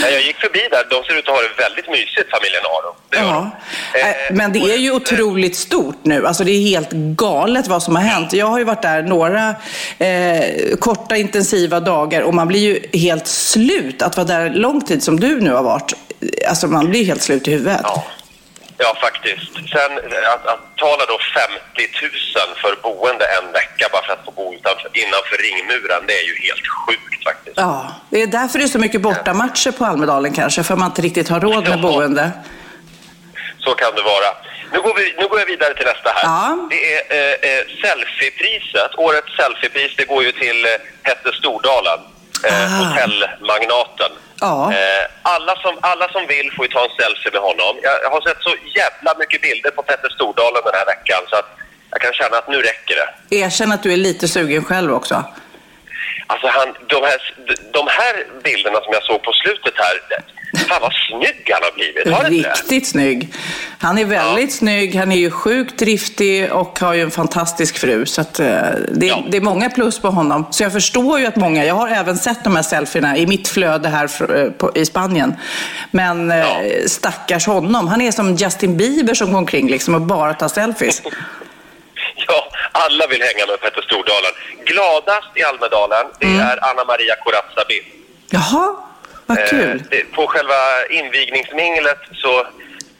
[0.01, 2.95] Nej, Jag gick förbi där, de ser ut att ha det väldigt mysigt, familjen Aro.
[3.11, 3.51] Ja.
[3.99, 6.27] Äh, Men det är ju otroligt stort nu.
[6.27, 8.33] Alltså det är helt galet vad som har hänt.
[8.33, 9.49] Jag har ju varit där några
[9.97, 15.03] eh, korta intensiva dagar och man blir ju helt slut att vara där lång tid
[15.03, 15.93] som du nu har varit.
[16.49, 17.81] Alltså man blir helt slut i huvudet.
[18.77, 19.53] Ja, faktiskt.
[19.53, 19.91] Sen
[20.33, 21.17] att, att tala då
[21.75, 22.11] 50 000
[22.61, 26.35] för boende en vecka bara för att få bo utanför, innanför ringmuren, det är ju
[26.47, 27.57] helt sjukt faktiskt.
[27.57, 31.01] Ja, det är därför det är så mycket bortamatcher på Almedalen kanske, för man inte
[31.01, 32.31] riktigt har råd med boende.
[33.59, 34.29] Så kan det vara.
[34.73, 36.23] Nu går, vi, nu går jag vidare till nästa här.
[36.23, 36.67] Ja.
[36.69, 38.91] Det är eh, eh, selfiepriset.
[38.97, 40.71] Årets selfiepris det går ju till eh,
[41.03, 41.99] Hette Stordalen,
[42.47, 44.11] eh, hotellmagnaten.
[44.41, 44.73] Ja.
[44.73, 47.73] Eh, alla, som, alla som vill får ju ta en selfie med honom.
[48.03, 51.49] Jag har sett så jävla mycket bilder på Petter Stordalen den här veckan så att
[51.91, 53.35] jag kan känna att nu räcker det.
[53.35, 55.23] Erkänn att du är lite sugen själv också.
[56.27, 57.19] Alltså han, de, här,
[57.71, 59.95] de här bilderna som jag såg på slutet här,
[60.57, 62.13] fan vad snygg han har blivit.
[62.13, 62.23] Har?
[62.23, 63.33] Riktigt snygg.
[63.79, 68.05] Han är väldigt snygg, han är ju sjukt driftig och har ju en fantastisk fru.
[68.05, 68.47] Så att, eh,
[68.93, 70.47] det, det är många plus på honom.
[70.51, 73.47] Så jag förstår ju att många, jag har även sett de här selfierna i mitt
[73.47, 75.35] flöde här eh, i Spanien.
[75.91, 76.45] Men eh,
[76.87, 81.01] stackars honom, han är som Justin Bieber som går omkring liksom och bara tar selfies.
[82.27, 84.31] Ja, alla vill hänga med Petter Stordalen.
[84.65, 87.87] Gladast i Almedalen, det är Anna Maria Corazza Bildt.
[88.29, 88.75] Jaha,
[89.29, 89.69] vad kul.
[89.79, 90.59] Eh, det- på själva
[90.89, 92.47] invigningsminglet så,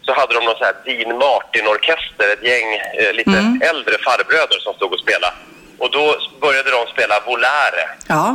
[0.06, 2.70] så hade de någon sån här Dean Martin-orkester, ett gäng
[3.00, 3.62] eh, lite Mm.
[3.72, 5.34] äldre farbröder som stod och spelade.
[5.78, 7.84] Och då började de spela Volare.
[8.08, 8.26] Ja.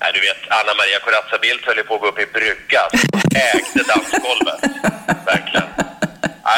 [0.00, 2.82] Nej, du vet, Anna Maria Corazza Bildt höll på att gå upp i brygga.
[3.54, 4.60] Ägde dansgolvet.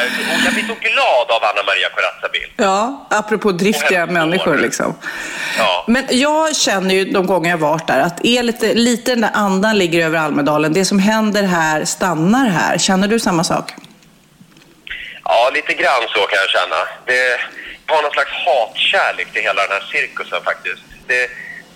[0.03, 2.55] Och Jag blir så glad av Anna Maria Corazza Bildt.
[2.57, 4.95] Ja, apropå driftiga människor liksom.
[5.87, 9.31] Men jag känner ju de gånger jag varit där att är lite, lite den där
[9.35, 10.73] andan ligger över Almedalen.
[10.73, 12.79] Det som händer här stannar här.
[12.79, 13.73] Känner du samma sak?
[15.25, 16.77] Ja, lite grann så kan jag känna.
[17.07, 17.41] Det
[17.87, 20.83] har någon slags hatkärlek till hela den här cirkusen faktiskt.
[21.07, 21.31] Det,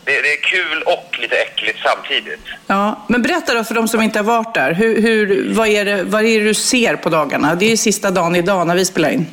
[0.08, 2.40] det, det är kul och lite äckligt samtidigt.
[2.66, 4.72] Ja, men berätta då för de som inte har varit där.
[4.72, 7.54] Hur, hur, vad, är det, vad är det du ser på dagarna?
[7.54, 9.26] Det är ju sista dagen idag när vi spelar in.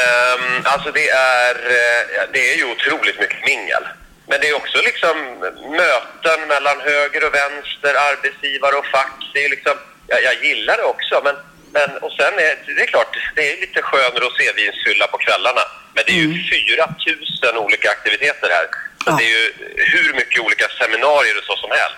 [0.00, 2.02] Ehm, alltså det är, eh,
[2.32, 3.84] det är ju otroligt mycket mingel.
[4.28, 5.16] Men det är också liksom
[5.82, 9.18] möten mellan höger och vänster, arbetsgivare och fack.
[9.34, 9.74] Det är liksom,
[10.06, 11.14] jag, jag gillar det också.
[11.24, 11.36] Men,
[11.76, 15.64] men, och sen är det är klart, det är lite skön rosévinsfylla på kvällarna.
[15.94, 16.30] Men det är ju
[16.76, 16.94] 4
[17.52, 18.66] 000 olika aktiviteter här.
[19.04, 21.96] Så det är ju hur mycket olika seminarier och så som helst.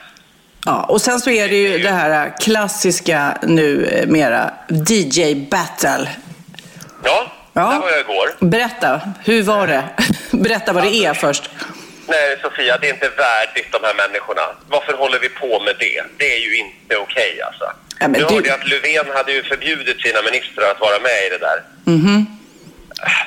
[0.67, 6.09] Ja, och sen så är det ju det här klassiska nu eh, mera DJ battle.
[7.05, 8.35] Ja, där var jag igår.
[8.41, 9.85] Berätta, hur var det?
[10.31, 11.51] Berätta vad det är först.
[12.07, 14.41] Nej, Sofia, det är inte värdigt de här människorna.
[14.69, 16.03] Varför håller vi på med det?
[16.17, 17.65] Det är ju inte okej alltså.
[18.01, 20.99] Ja, men nu du- hörde jag att Löfven hade ju förbjudit sina ministrar att vara
[20.99, 21.63] med i det där.
[21.85, 22.27] Mhm.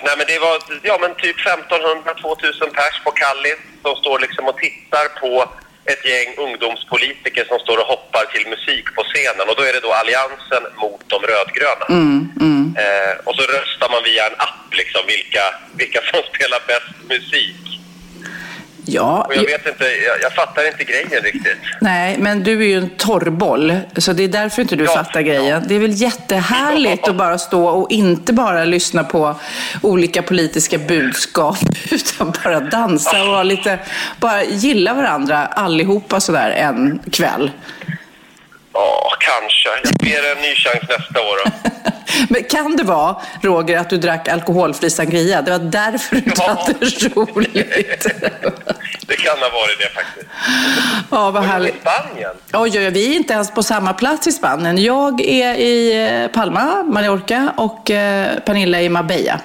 [0.05, 4.57] Nej men det var ja, men typ 1500-2000 pers på Kallis som står liksom och
[4.57, 5.49] tittar på
[5.91, 9.49] ett gäng ungdomspolitiker som står och hoppar till musik på scenen.
[9.49, 11.86] Och då är det då Alliansen mot de rödgröna.
[11.89, 12.76] Mm, mm.
[12.84, 15.43] Eh, och så röstar man via en app liksom vilka,
[15.82, 17.61] vilka som spelar bäst musik.
[18.88, 21.57] Ja, Och jag vet inte, jag, jag fattar inte grejen riktigt.
[21.81, 25.63] Nej, men du är ju en torrboll, så det är därför inte du fattar grejen.
[25.67, 29.36] Det är väl jättehärligt att bara stå och inte bara lyssna på
[29.81, 31.57] olika politiska budskap,
[31.91, 33.79] utan bara dansa och lite,
[34.19, 37.51] bara gilla varandra allihopa sådär en kväll.
[38.76, 39.69] Ja, kanske.
[39.84, 41.51] Jag ger en ny chans nästa år då.
[42.30, 45.41] Men kan det vara, Roger, att du drack alkoholfri sangria?
[45.41, 46.73] Det var därför du inte hade
[47.15, 48.07] roligt.
[49.07, 50.28] Det kan ha varit det faktiskt.
[51.11, 51.76] Ja, vad härligt.
[51.82, 52.32] Spanien?
[52.53, 54.78] Oj, oj, oj, vi är inte ens på samma plats i Spanien.
[54.84, 59.39] Jag är i eh, Palma, Mallorca och eh, Pernilla i Marbella.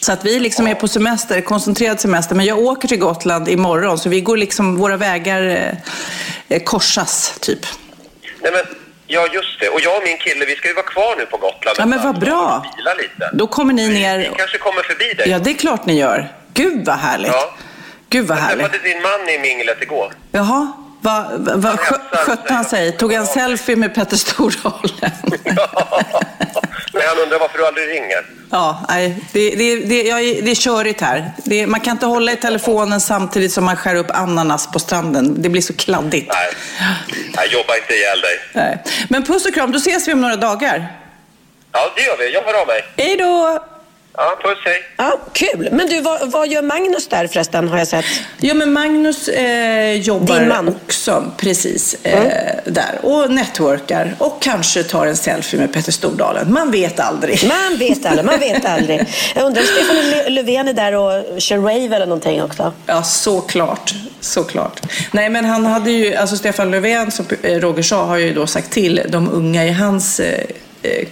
[0.00, 2.34] Så att vi liksom är på semester, koncentrerad semester.
[2.34, 5.78] Men jag åker till Gotland imorgon, så vi går liksom, våra vägar eh,
[6.48, 7.66] eh, korsas, typ.
[8.42, 8.62] Nej men,
[9.06, 9.68] ja just det.
[9.68, 11.76] Och jag och min kille, vi ska ju vara kvar nu på Gotland.
[11.78, 12.66] Ja, men vad bra.
[12.76, 13.30] Vila lite.
[13.32, 14.18] Då kommer ni ner.
[14.18, 15.28] Vi kanske kommer förbi dig.
[15.30, 16.28] Ja, det är klart ni gör.
[16.54, 17.32] Gud vad härligt.
[17.32, 17.54] Ja.
[18.10, 18.66] Gud vad Jag härligt.
[18.70, 20.12] träffade din man i minglet igår.
[20.32, 20.72] Jaha,
[21.06, 22.92] vad va, va, skö- skötte han sig?
[22.96, 24.90] Tog en selfie med Petter Stordalen?
[26.92, 28.26] Men han undrar varför du aldrig ringer.
[28.50, 31.32] Ja, nej, det, det, det, jag, är- det är körigt här.
[31.44, 35.42] Det, man kan inte hålla i telefonen samtidigt som man skär upp ananas på stranden.
[35.42, 36.28] Det blir så kladdigt.
[36.32, 36.52] Nej,
[37.36, 38.38] Nej jobba inte ihjäl dig.
[38.52, 38.82] Nej.
[39.08, 40.92] Men puss och kram, då ses vi om några dagar.
[41.72, 42.32] Ja, det gör vi.
[42.34, 42.84] Jag hör av mig.
[42.96, 43.64] Hej då!
[44.18, 44.82] Ja, puss, hej.
[44.96, 45.68] Ja, kul.
[45.72, 48.04] Men du, vad, vad gör Magnus där förresten, har jag sett?
[48.40, 50.68] Ja, men Magnus eh, jobbar Din man.
[50.68, 56.52] också precis eh, där och networkar och kanske tar en selfie med Petter Stordalen.
[56.52, 57.38] Man vet aldrig.
[57.48, 59.04] Man vet aldrig, man vet aldrig.
[59.34, 62.72] Jag undrar om Stefan Lö- Löfven är där och kör rave eller någonting också.
[62.86, 63.94] Ja, såklart.
[64.20, 64.80] Såklart.
[65.12, 68.46] Nej, men han hade ju, alltså Stefan Löfven, som eh, Roger sa, har ju då
[68.46, 70.44] sagt till de unga i hans eh,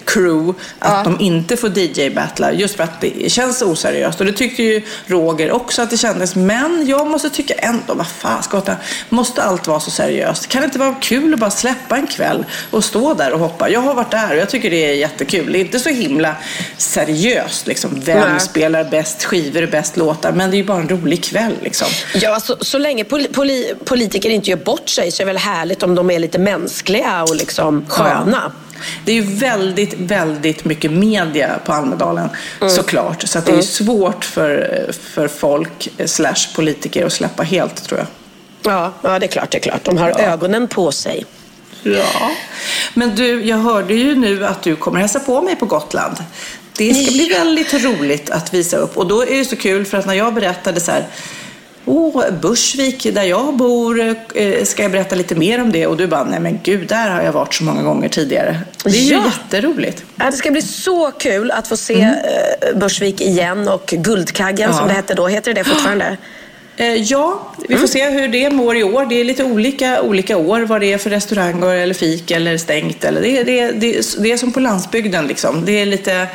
[0.05, 4.21] crew att de inte får DJ-battla just för att det känns oseriöst.
[4.21, 6.35] Och det tyckte ju Roger också att det kändes.
[6.35, 8.77] Men jag måste tycka ändå, vad fan skotta,
[9.09, 10.49] måste allt vara så seriöst?
[10.49, 13.69] Kan det inte vara kul att bara släppa en kväll och stå där och hoppa?
[13.69, 15.53] Jag har varit där och jag tycker det är jättekul.
[15.53, 16.37] Det är inte så himla
[16.77, 18.01] seriöst liksom.
[18.01, 18.41] Vem Nej.
[18.41, 20.33] spelar bäst skivor och bäst låtar?
[20.33, 21.89] Men det är ju bara en rolig kväll liksom.
[22.15, 25.43] Ja, så, så länge poli, poli, politiker inte gör bort sig så är det väl
[25.43, 28.53] härligt om de är lite mänskliga och liksom sköna.
[29.05, 32.29] Det är ju väldigt, väldigt mycket media på Almedalen
[32.69, 33.29] såklart.
[33.29, 38.01] Så att det är svårt för, för folk eh, slash politiker att släppa helt tror
[38.01, 38.07] jag.
[38.73, 39.85] Ja, ja, det är klart, det är klart.
[39.85, 41.25] De har ögonen på sig.
[41.83, 42.31] Ja.
[42.95, 46.17] Men du, jag hörde ju nu att du kommer hälsa på mig på Gotland.
[46.77, 48.97] Det ska bli väldigt roligt att visa upp.
[48.97, 51.07] Och då är det så kul för att när jag berättade så här
[51.87, 54.01] Åh, Bursvik, där jag bor,
[54.35, 55.87] eh, ska jag berätta lite mer om det?
[55.87, 58.61] Och du bara, nej men gud, där har jag varit så många gånger tidigare.
[58.85, 59.25] Det är ju Ja.
[59.27, 60.05] jätteroligt.
[60.17, 64.79] Ja, det ska bli så kul att få se eh, Börsvik igen och Guldkaggen Ja.
[64.79, 65.27] som det hette då.
[65.27, 66.17] Heter det det fortfarande?
[66.77, 69.07] Eh, ja, vi får se hur det mår i år.
[69.07, 73.05] Det är lite olika, olika år vad det är för restauranger eller fik eller stängt.
[73.05, 75.65] Eller det, det, det, det är som på landsbygden liksom.
[75.65, 76.27] Det är lite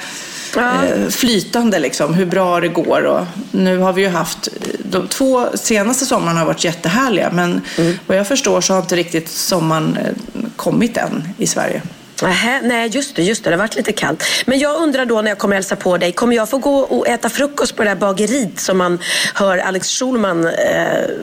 [0.57, 3.03] eh, flytande liksom, hur bra det går.
[3.03, 4.47] Och nu har vi ju haft,
[4.79, 7.29] de två senaste sommarna har varit jättehärliga.
[7.33, 7.61] Men
[8.07, 11.81] vad jag förstår så har inte riktigt sommaren eh, kommit än i Sverige.
[12.21, 13.49] Nähä, nej, just det, just det.
[13.49, 14.23] Det har varit lite kallt.
[14.45, 17.07] Men jag undrar då när jag kommer hälsa på dig, kommer jag få gå och
[17.07, 18.99] äta frukost på det där bageriet som man
[19.33, 20.53] hör Alex Schulman eh,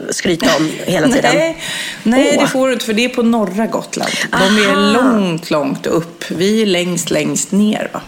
[0.09, 1.35] skryta om hela tiden?
[1.35, 1.57] Nej,
[2.03, 2.43] nej Åh.
[2.43, 4.11] det får du inte för det är på norra Gotland.
[4.31, 4.91] De är Aha.
[4.93, 6.23] långt, långt upp.
[6.31, 7.89] Vi är längst, längst ner.
[7.93, 8.01] Va?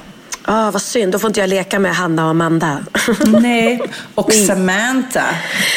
[0.51, 2.77] Ah, vad synd, då får inte jag leka med Hanna och Amanda.
[3.41, 3.81] Nej,
[4.15, 5.25] och Samantha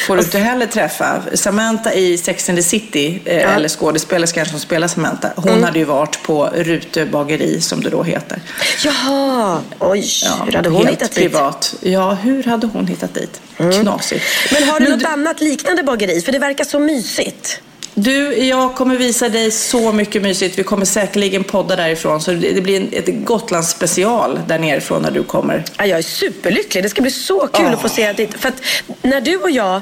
[0.06, 1.22] får du inte heller träffa.
[1.34, 5.64] Samantha i Sex and the City, eh, eller skådespelerskan som spelar Samantha, hon Mm.
[5.64, 8.40] hade ju varit på Rute bageri som det då heter.
[8.84, 10.10] Jaha, oj,
[10.46, 11.14] hur hade hon hittat dit?
[11.14, 11.74] privat.
[11.80, 13.40] Ja, hur hade hon hittat dit?
[13.56, 14.24] Knasigt.
[14.52, 16.20] Men har du Men något annat liknande bageri?
[16.20, 17.60] För det verkar så mysigt.
[17.94, 20.58] Du, jag kommer visa dig så mycket mysigt.
[20.58, 22.20] Vi kommer säkerligen podda därifrån.
[22.20, 25.64] Så det blir en, ett Gotlands special där nerifrån när du kommer.
[25.78, 26.84] Ja, jag är superlycklig.
[26.84, 28.34] Det ska bli så kul att få se ditt...
[28.34, 28.62] För att
[29.02, 29.80] när du och jag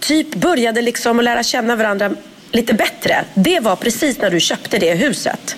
[0.00, 2.10] typ började liksom att lära känna varandra
[2.52, 3.24] lite bättre.
[3.34, 5.56] Det var precis när du köpte det huset.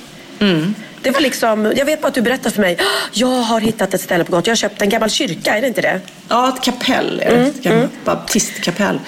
[1.03, 2.79] Det var liksom, jag vet bara att du berättade för mig,
[3.13, 4.43] jag har hittat ett ställe på gatan.
[4.45, 6.01] Jag har köpt en gammal kyrka, är det inte det?
[6.29, 7.25] Ja, ett kapell det.
[7.25, 9.01] Ett gammalt baptistkapell.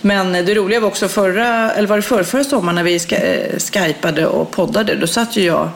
[0.00, 3.58] Men det roliga var också förra, eller var det förra, förra sommaren när vi eh,
[3.58, 4.94] skypade och poddade.
[4.94, 5.70] Då satt ju jag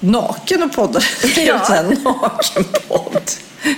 [0.00, 1.04] naken och poddade.
[1.36, 1.60] Ja.
[1.76, 3.30] En nakenpodd.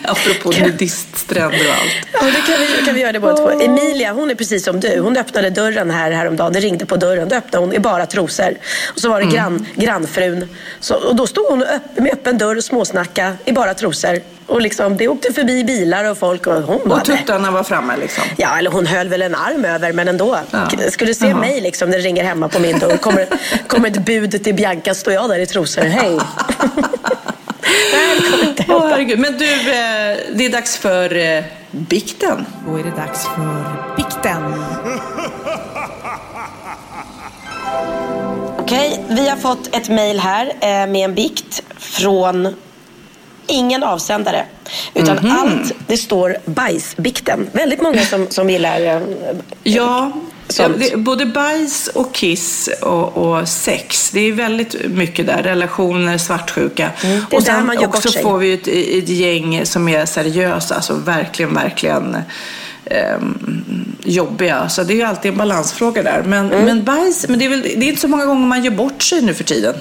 [0.05, 2.07] Apropå nudiststränder och allt.
[2.13, 3.51] Ja, det kan vi, kan vi göra det båda två.
[3.51, 5.01] Emilia, hon är precis som du.
[5.01, 6.53] Hon öppnade dörren här häromdagen.
[6.53, 7.29] Det ringde på dörren.
[7.29, 8.55] Då öppnade hon i bara trosor.
[8.95, 9.35] Och så var det Mm.
[9.37, 10.49] grann, grannfrun.
[10.81, 14.21] Så, och då stod hon öpp, med öppen dörr och småsnacka i bara trosor.
[14.51, 16.93] Och liksom, det åkte förbi bilar och folk och hon.
[16.93, 18.25] Och tuttarna var framme liksom.
[18.37, 20.39] Ja, eller hon höll väl en arm över, men ändå.
[20.51, 20.91] Ja.
[20.91, 21.41] Skulle du se Jaha.
[21.41, 22.97] mig liksom när det ringer hemma på min dörr.
[22.97, 23.27] Kommer,
[23.67, 25.83] kommer ett bud till Bianca, står jag där i trosor.
[25.83, 26.19] Hej!
[28.69, 29.19] Åh, herregud.
[29.19, 32.47] Men du, eh, det är dags för eh, bikten.
[32.67, 34.55] Då är det dags för bikten.
[38.59, 42.55] Okej, vi har fått ett mejl här eh, med en bikt från
[43.51, 44.45] ingen avsändare.
[44.95, 45.31] Utan Mhm.
[45.33, 47.47] allt, det står bajsbikten.
[47.53, 49.01] Väldigt många som, som gillar eh, Ja,
[49.63, 50.13] ja
[50.49, 50.77] sånt.
[50.79, 54.11] det, både bajs och kiss och, och sex.
[54.11, 55.43] Det är väldigt mycket där.
[55.43, 56.91] Relationer, svartsjuka.
[57.05, 60.75] Mm, och sen man också får vi ett, ett gäng som är seriösa.
[60.75, 62.17] Alltså verkligen, verkligen
[62.85, 64.69] ehm, jobbiga.
[64.69, 66.23] Så det är ju alltid en balansfråga där.
[66.27, 66.65] Men, Mm.
[66.65, 69.03] men bajs, men det är, väl, det är inte så många gånger man gör bort
[69.03, 69.75] sig nu för tiden.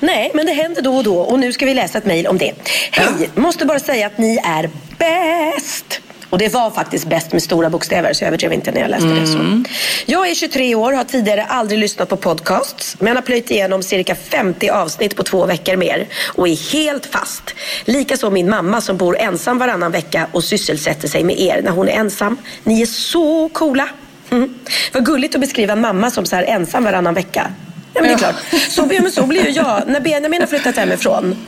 [0.00, 2.38] Nej, men det händer då och då och nu ska vi läsa ett mejl om
[2.38, 2.52] det.
[2.90, 3.30] Hej!
[3.34, 6.00] Måste bara säga att ni är bäst!
[6.30, 9.08] Och det var faktiskt bäst med stora bokstäver så jag överdrev inte när jag läste
[9.08, 9.26] det.
[9.26, 9.62] Så.
[10.06, 14.14] Jag är 23 år, har tidigare aldrig lyssnat på podcasts men har plöjt igenom cirka
[14.14, 17.54] 50 avsnitt på två veckor mer och är helt fast.
[17.84, 21.88] Likaså min mamma som bor ensam varannan vecka och sysselsätter sig med er när hon
[21.88, 22.36] är ensam.
[22.64, 23.88] Ni är så coola!
[24.30, 24.54] Mm.
[24.92, 27.50] Vad gulligt att beskriva en mamma som så här ensam varannan vecka.
[27.94, 28.34] Ja, men det är klart.
[28.68, 29.82] Så, ja, men så blir ju jag.
[29.86, 31.46] När Benjamin har flyttat hemifrån,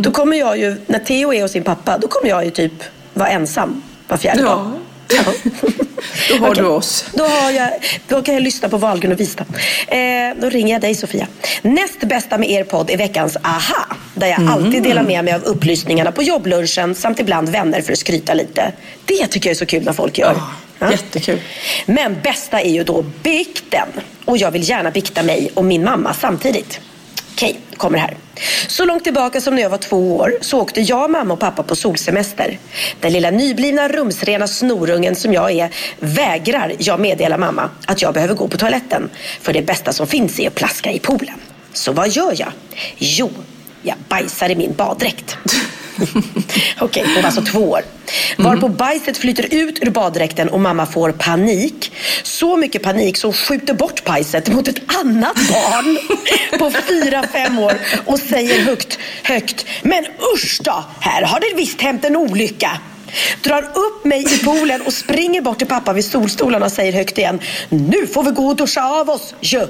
[0.00, 2.72] då kommer jag ju, när Theo är hos sin pappa, då kommer jag ju typ
[3.14, 4.46] vara ensam var fjärde Ja.
[4.48, 4.72] dag.
[6.30, 6.62] Då har Okej.
[6.62, 7.04] du oss.
[7.14, 7.70] Då, har jag,
[8.08, 9.46] då kan jag lyssna på Wahlgren och Wistam.
[9.86, 9.98] Eh,
[10.40, 11.26] då ringer jag dig Sofia.
[11.62, 13.96] Näst bästa med er podd är veckans AHA.
[14.14, 17.98] Där jag alltid delar med mig av upplysningarna på jobblunchen samt ibland vänner för att
[17.98, 18.72] skryta lite.
[19.04, 20.34] Det tycker jag är så kul när folk gör.
[20.36, 20.50] Ja.
[20.90, 21.40] Jättekul.
[21.86, 23.88] Men bästa är ju då bikten.
[24.24, 26.80] Och jag vill gärna bikta mig och min mamma samtidigt.
[27.34, 28.16] Okej, kommer här.
[28.66, 31.62] Så långt tillbaka som när jag var två år så åkte jag, mamma och pappa
[31.62, 32.58] på solsemester.
[33.00, 38.34] Den lilla nyblivna rumsrena snorungen som jag är vägrar jag meddela mamma att jag behöver
[38.34, 39.10] gå på toaletten.
[39.40, 41.40] För det bästa som finns är att plaska i poolen.
[41.72, 42.52] Så vad gör jag?
[42.98, 43.30] Jo,
[43.82, 45.36] jag bajsar i min baddräkt.
[46.80, 47.80] Okej, hon var alltså två år.
[48.36, 51.92] Varpå bajset flyter ut ur baddräkten och mamma får panik.
[52.22, 55.98] Så mycket panik så hon skjuter bort bajset mot ett annat barn
[56.58, 57.72] på fyra, fem år
[58.06, 59.66] och säger högt, högt.
[59.82, 62.70] Men usch då, här har det visst hänt en olycka.
[63.42, 67.18] Drar upp mig i poolen och springer bort till pappa vid solstolarna och säger högt
[67.18, 67.40] igen.
[67.68, 69.66] Nu får vi gå och duscha av oss, ju.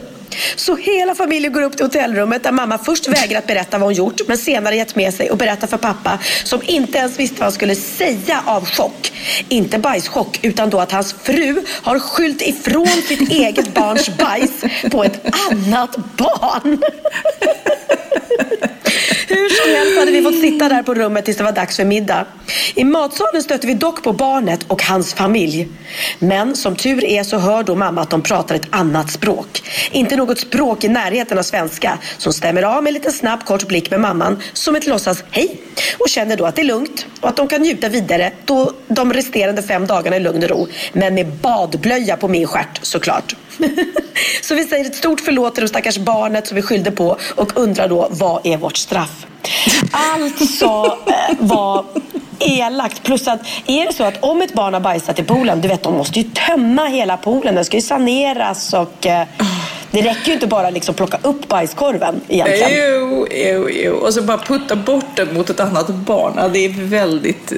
[0.56, 4.20] Så hela familjen går upp till hotellrummet där mamma först vägrat berätta vad hon gjort
[4.28, 7.52] men senare gett med sig och berättat för pappa som inte ens visste vad han
[7.52, 9.12] skulle säga av chock.
[9.48, 14.50] Inte bajschock utan då att hans fru har skyllt ifrån sitt eget barns bajs
[14.90, 15.20] på ett
[15.50, 16.82] annat barn.
[19.54, 21.84] Hur som helst hade vi fått sitta där på rummet tills det var dags för
[21.84, 22.26] middag.
[22.74, 25.68] I matsalen stötte vi dock på barnet och hans familj.
[26.18, 29.62] Men som tur är så hör då mamma att de pratar ett annat språk.
[29.90, 31.98] Inte något språk i närheten av svenska.
[32.18, 35.24] Så hon stämmer av med en liten snabb kort blick med mamman som ett låtsas
[35.30, 35.60] hej.
[35.98, 39.12] Och känner då att det är lugnt och att de kan njuta vidare då de
[39.12, 40.68] resterande fem dagarna i lugn och ro.
[40.92, 43.36] Men med badblöja på min stjärt såklart.
[44.42, 47.52] Så vi säger ett stort förlåt till de stackars barnet som vi skyllde på och
[47.54, 49.26] undrar då vad är vårt straff?
[49.90, 51.84] Alltså eh, var
[52.38, 53.02] elakt.
[53.02, 55.82] Plus att är det så att om ett barn har bajsat i poolen, du vet
[55.82, 57.54] de måste ju tömma hela poolen.
[57.54, 59.26] Den ska ju saneras och eh,
[59.94, 62.70] det räcker ju inte bara liksom plocka upp bajskorven egentligen.
[62.72, 63.94] Jo, jo, jo.
[63.94, 66.32] Och så bara putta bort den mot ett annat barn.
[66.36, 67.52] Ja, det är väldigt...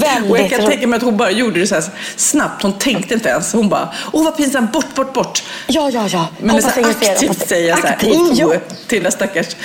[0.00, 0.30] väldigt.
[0.30, 1.84] Och jag kan tänka mig att hon bara gjorde det så här
[2.16, 2.62] snabbt.
[2.62, 3.52] Hon tänkte inte ens.
[3.52, 5.42] Hon bara, åh vad pinsamt, bort, bort, bort.
[5.66, 6.28] Ja, ja, ja.
[6.38, 8.54] Men det är så aktivt säga så här, aktivt, oh,
[8.88, 9.56] till den stackars...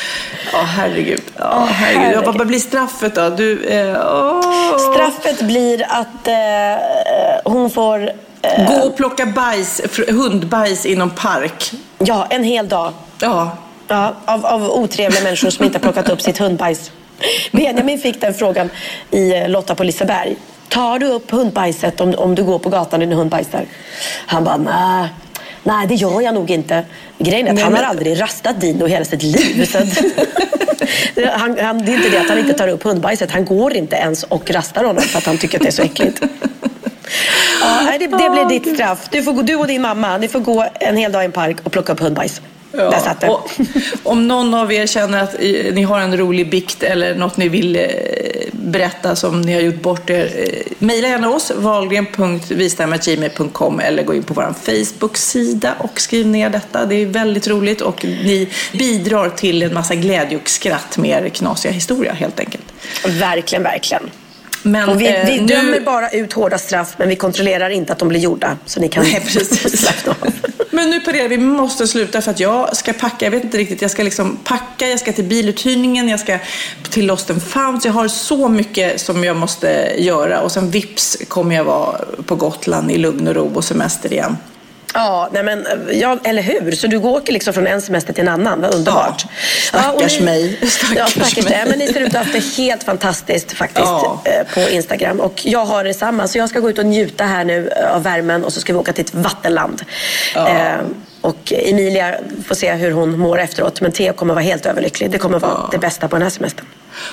[0.54, 1.22] Ja, herregud.
[1.38, 2.02] Ja, Åh, herregud.
[2.02, 2.26] herregud.
[2.26, 3.30] Vad vad blir straffet då?
[3.30, 4.94] Du, eh, åh.
[4.94, 6.34] Straffet blir att eh,
[7.52, 8.12] hon får...
[8.68, 11.72] Gå och plocka bajs, hundbajs någon park.
[12.00, 12.94] Ja, en hel dag.
[13.22, 13.58] Ja.
[13.88, 16.92] Ja, av, av otrevliga människor som inte har plockat upp sitt hundbajs.
[17.52, 18.70] Benjamin fick den frågan
[19.12, 20.36] i eh, Lotta på Liseberg.
[20.70, 23.66] Tar du upp hundbajset om, om du går på gatan och din hund bajsar?
[24.26, 25.10] Han bara, nej.
[25.64, 26.84] Nej, det gör jag nog inte.
[27.18, 29.66] Grejen är att Nej, han men- har aldrig rastat Dino hela sitt liv.
[29.66, 29.86] Så att,
[31.40, 33.32] han, han, det är inte det att han inte tar upp hundbajset.
[33.32, 35.82] Han går inte ens och rastar honom för att han tycker att det är så
[35.82, 36.22] äckligt.
[37.62, 39.08] Ja, det, det blir ditt straff.
[39.12, 41.32] Du, får, gå- du och din mamma, ni får gå en hel dag i en
[41.32, 42.42] park och plocka upp hundbajs.
[42.74, 43.50] Där satt och
[44.04, 45.36] om någon av er känner att
[45.74, 47.82] ni har en rolig bikt eller något ni vill eh,
[48.52, 50.44] berätta som ni har gjort bort er, eh,
[50.80, 56.86] mejla gärna oss, wahlgren.vistam.gmail.com eller gå in på vår Facebook-sida och skriv ner detta.
[56.86, 61.30] Det är väldigt roligt och ni bidrar till en massa glädje och skratt med er
[61.30, 62.64] knasiga historia helt enkelt.
[63.06, 64.04] Verkligen, verkligen.
[64.64, 67.94] Men, och vi, eh, vi nu- dömer bara ut hårda straff, men vi kontrollerar inte
[67.94, 68.58] att de blir gjorda.
[68.66, 69.80] Så ni kan Nej, precis.
[69.82, 70.32] slappna av.
[70.74, 73.26] Men nu på det, vi måste sluta för att jag ska packa.
[73.26, 76.38] Jag vet inte riktigt, jag ska liksom packa, jag ska till biluthyrningen, jag ska
[76.90, 77.82] till Lost and found.
[77.86, 82.36] Jag har så mycket som jag måste göra och sen vips kommer jag vara på
[82.36, 84.38] Gotland i lugn och ro och semester igen.
[84.94, 86.72] Ja, nej men, ja, eller hur?
[86.72, 88.62] Så du åker liksom från en semester till en annan.
[88.62, 89.26] Vad underbart.
[89.68, 90.60] Stackars och ni- mig.
[90.70, 91.64] Stackars ja, stackars mig.
[91.68, 94.22] Men ni ser ut att ha haft det helt fantastiskt faktiskt Ja.
[94.26, 95.20] eh, på Instagram.
[95.20, 96.28] Och jag har detsamma.
[96.28, 98.74] Så jag ska gå ut och njuta här nu eh, av värmen och så ska
[98.74, 99.82] vi åka till ett vattenland.
[100.36, 100.80] Eh,
[101.22, 102.16] och Emilia
[102.48, 103.82] får se hur hon mår efteråt.
[103.82, 105.12] Men Theo kommer vara helt överlycklig.
[105.12, 106.66] Det kommer vara det bästa på den här semestern.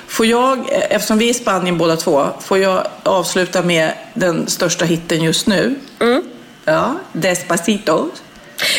[0.08, 4.46] Får jag, eh, eftersom vi är i Spanien båda två, får jag avsluta med den
[4.46, 5.74] största hitten just nu?
[6.68, 8.12] Ja, Despacito.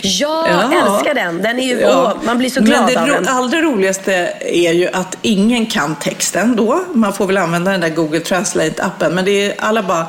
[0.01, 1.41] Ja, älskar den.
[1.41, 3.27] Den är ju, åh, man blir så Men glad det av den.
[3.27, 6.83] allra roligaste är ju att ingen kan texten då.
[6.93, 9.09] Man får väl använda den där Google Translate-appen.
[9.09, 10.05] Men det är alla bara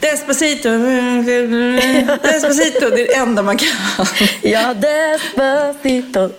[0.00, 0.68] Despacito,
[2.22, 2.90] Despacito.
[2.90, 3.68] Det är det enda man kan.
[4.42, 6.30] Ja, Despacito.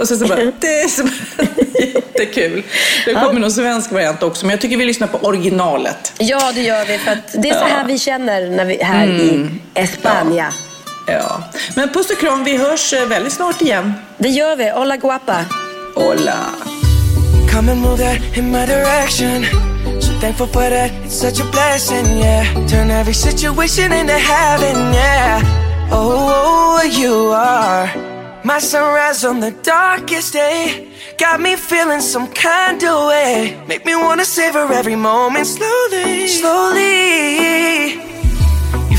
[0.00, 0.90] Och sen så bara, det
[1.94, 2.62] jättekul.
[3.04, 6.12] Det kommer någon svensk variant också, men jag tycker vi lyssnar på originalet.
[6.18, 6.98] Ja, det gör vi.
[6.98, 7.66] För det är så Ja.
[7.76, 9.60] här vi känner när vi är här i Mm.
[9.74, 10.52] Espanja.
[11.06, 11.42] Ja.
[11.76, 13.92] Men puss och kram, vi hörs eh, väldigt snart igen.
[14.18, 14.70] Det gör vi.
[14.70, 15.44] Hola guapa.
[15.94, 16.36] Hola.
[17.52, 19.44] Come and move that in my direction.
[20.00, 22.44] So thankful for that, it's such a blessing, yeah.
[22.70, 25.42] Turn every situation into heaven, yeah.
[25.90, 27.88] Oh, oh, you are
[28.44, 30.88] my sunrise on the darkest day.
[31.18, 33.56] Got me feeling some kind of way.
[33.66, 37.87] Make me wanna savor every moment slowly, slowly.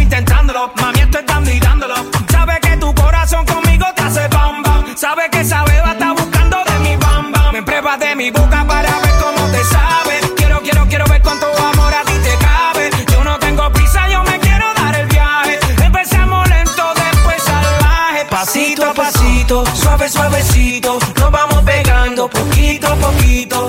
[0.00, 0.72] intentándolo.
[0.80, 1.94] Mami, esto es dando y dándolo.
[2.30, 4.96] Sabe que tu corazón conmigo te hace bam bam.
[4.96, 7.52] Sabe que esa beba está buscando de mi bam bam.
[7.52, 10.20] Me pruebas de mi boca para ver cómo te sabe.
[10.36, 12.90] Quiero, quiero, quiero ver cuánto amor a ti te cabe.
[13.12, 15.58] Yo no tengo prisa, yo me quiero dar el viaje.
[15.84, 18.26] Empezamos lento, después salvaje.
[18.30, 20.98] Pasito a pasito, suave, suavecito.
[21.18, 23.68] Nos vamos pegando poquito a poquito.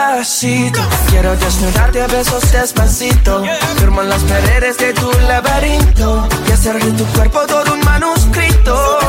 [1.09, 3.43] quiero desnudarte a besos despacito.
[3.77, 6.27] Firmo las paredes de tu laberinto.
[6.47, 8.99] Y hacer de tu cuerpo todo un manuscrito.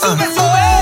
[0.00, 0.75] Quiero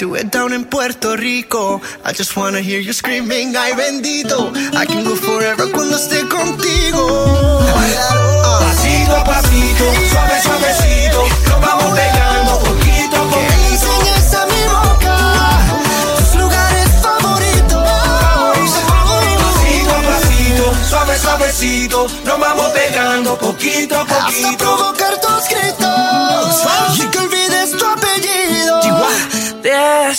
[0.00, 1.78] do it down in Puerto Rico.
[2.04, 4.50] I just wanna hear you screaming, ay bendito.
[4.74, 7.04] I can go forever cuando esté contigo.
[8.60, 13.58] Pasito a pasito, suave suavecito, nos vamos pegando poquito a Que poquito.
[13.60, 15.16] le enseñes a mi boca
[16.16, 17.84] tus lugares favoritos.
[19.44, 24.56] Pasito a pasito, suave suavecito, nos vamos pegando poquito a Hasta poquito.
[24.64, 25.79] provocar tus gritos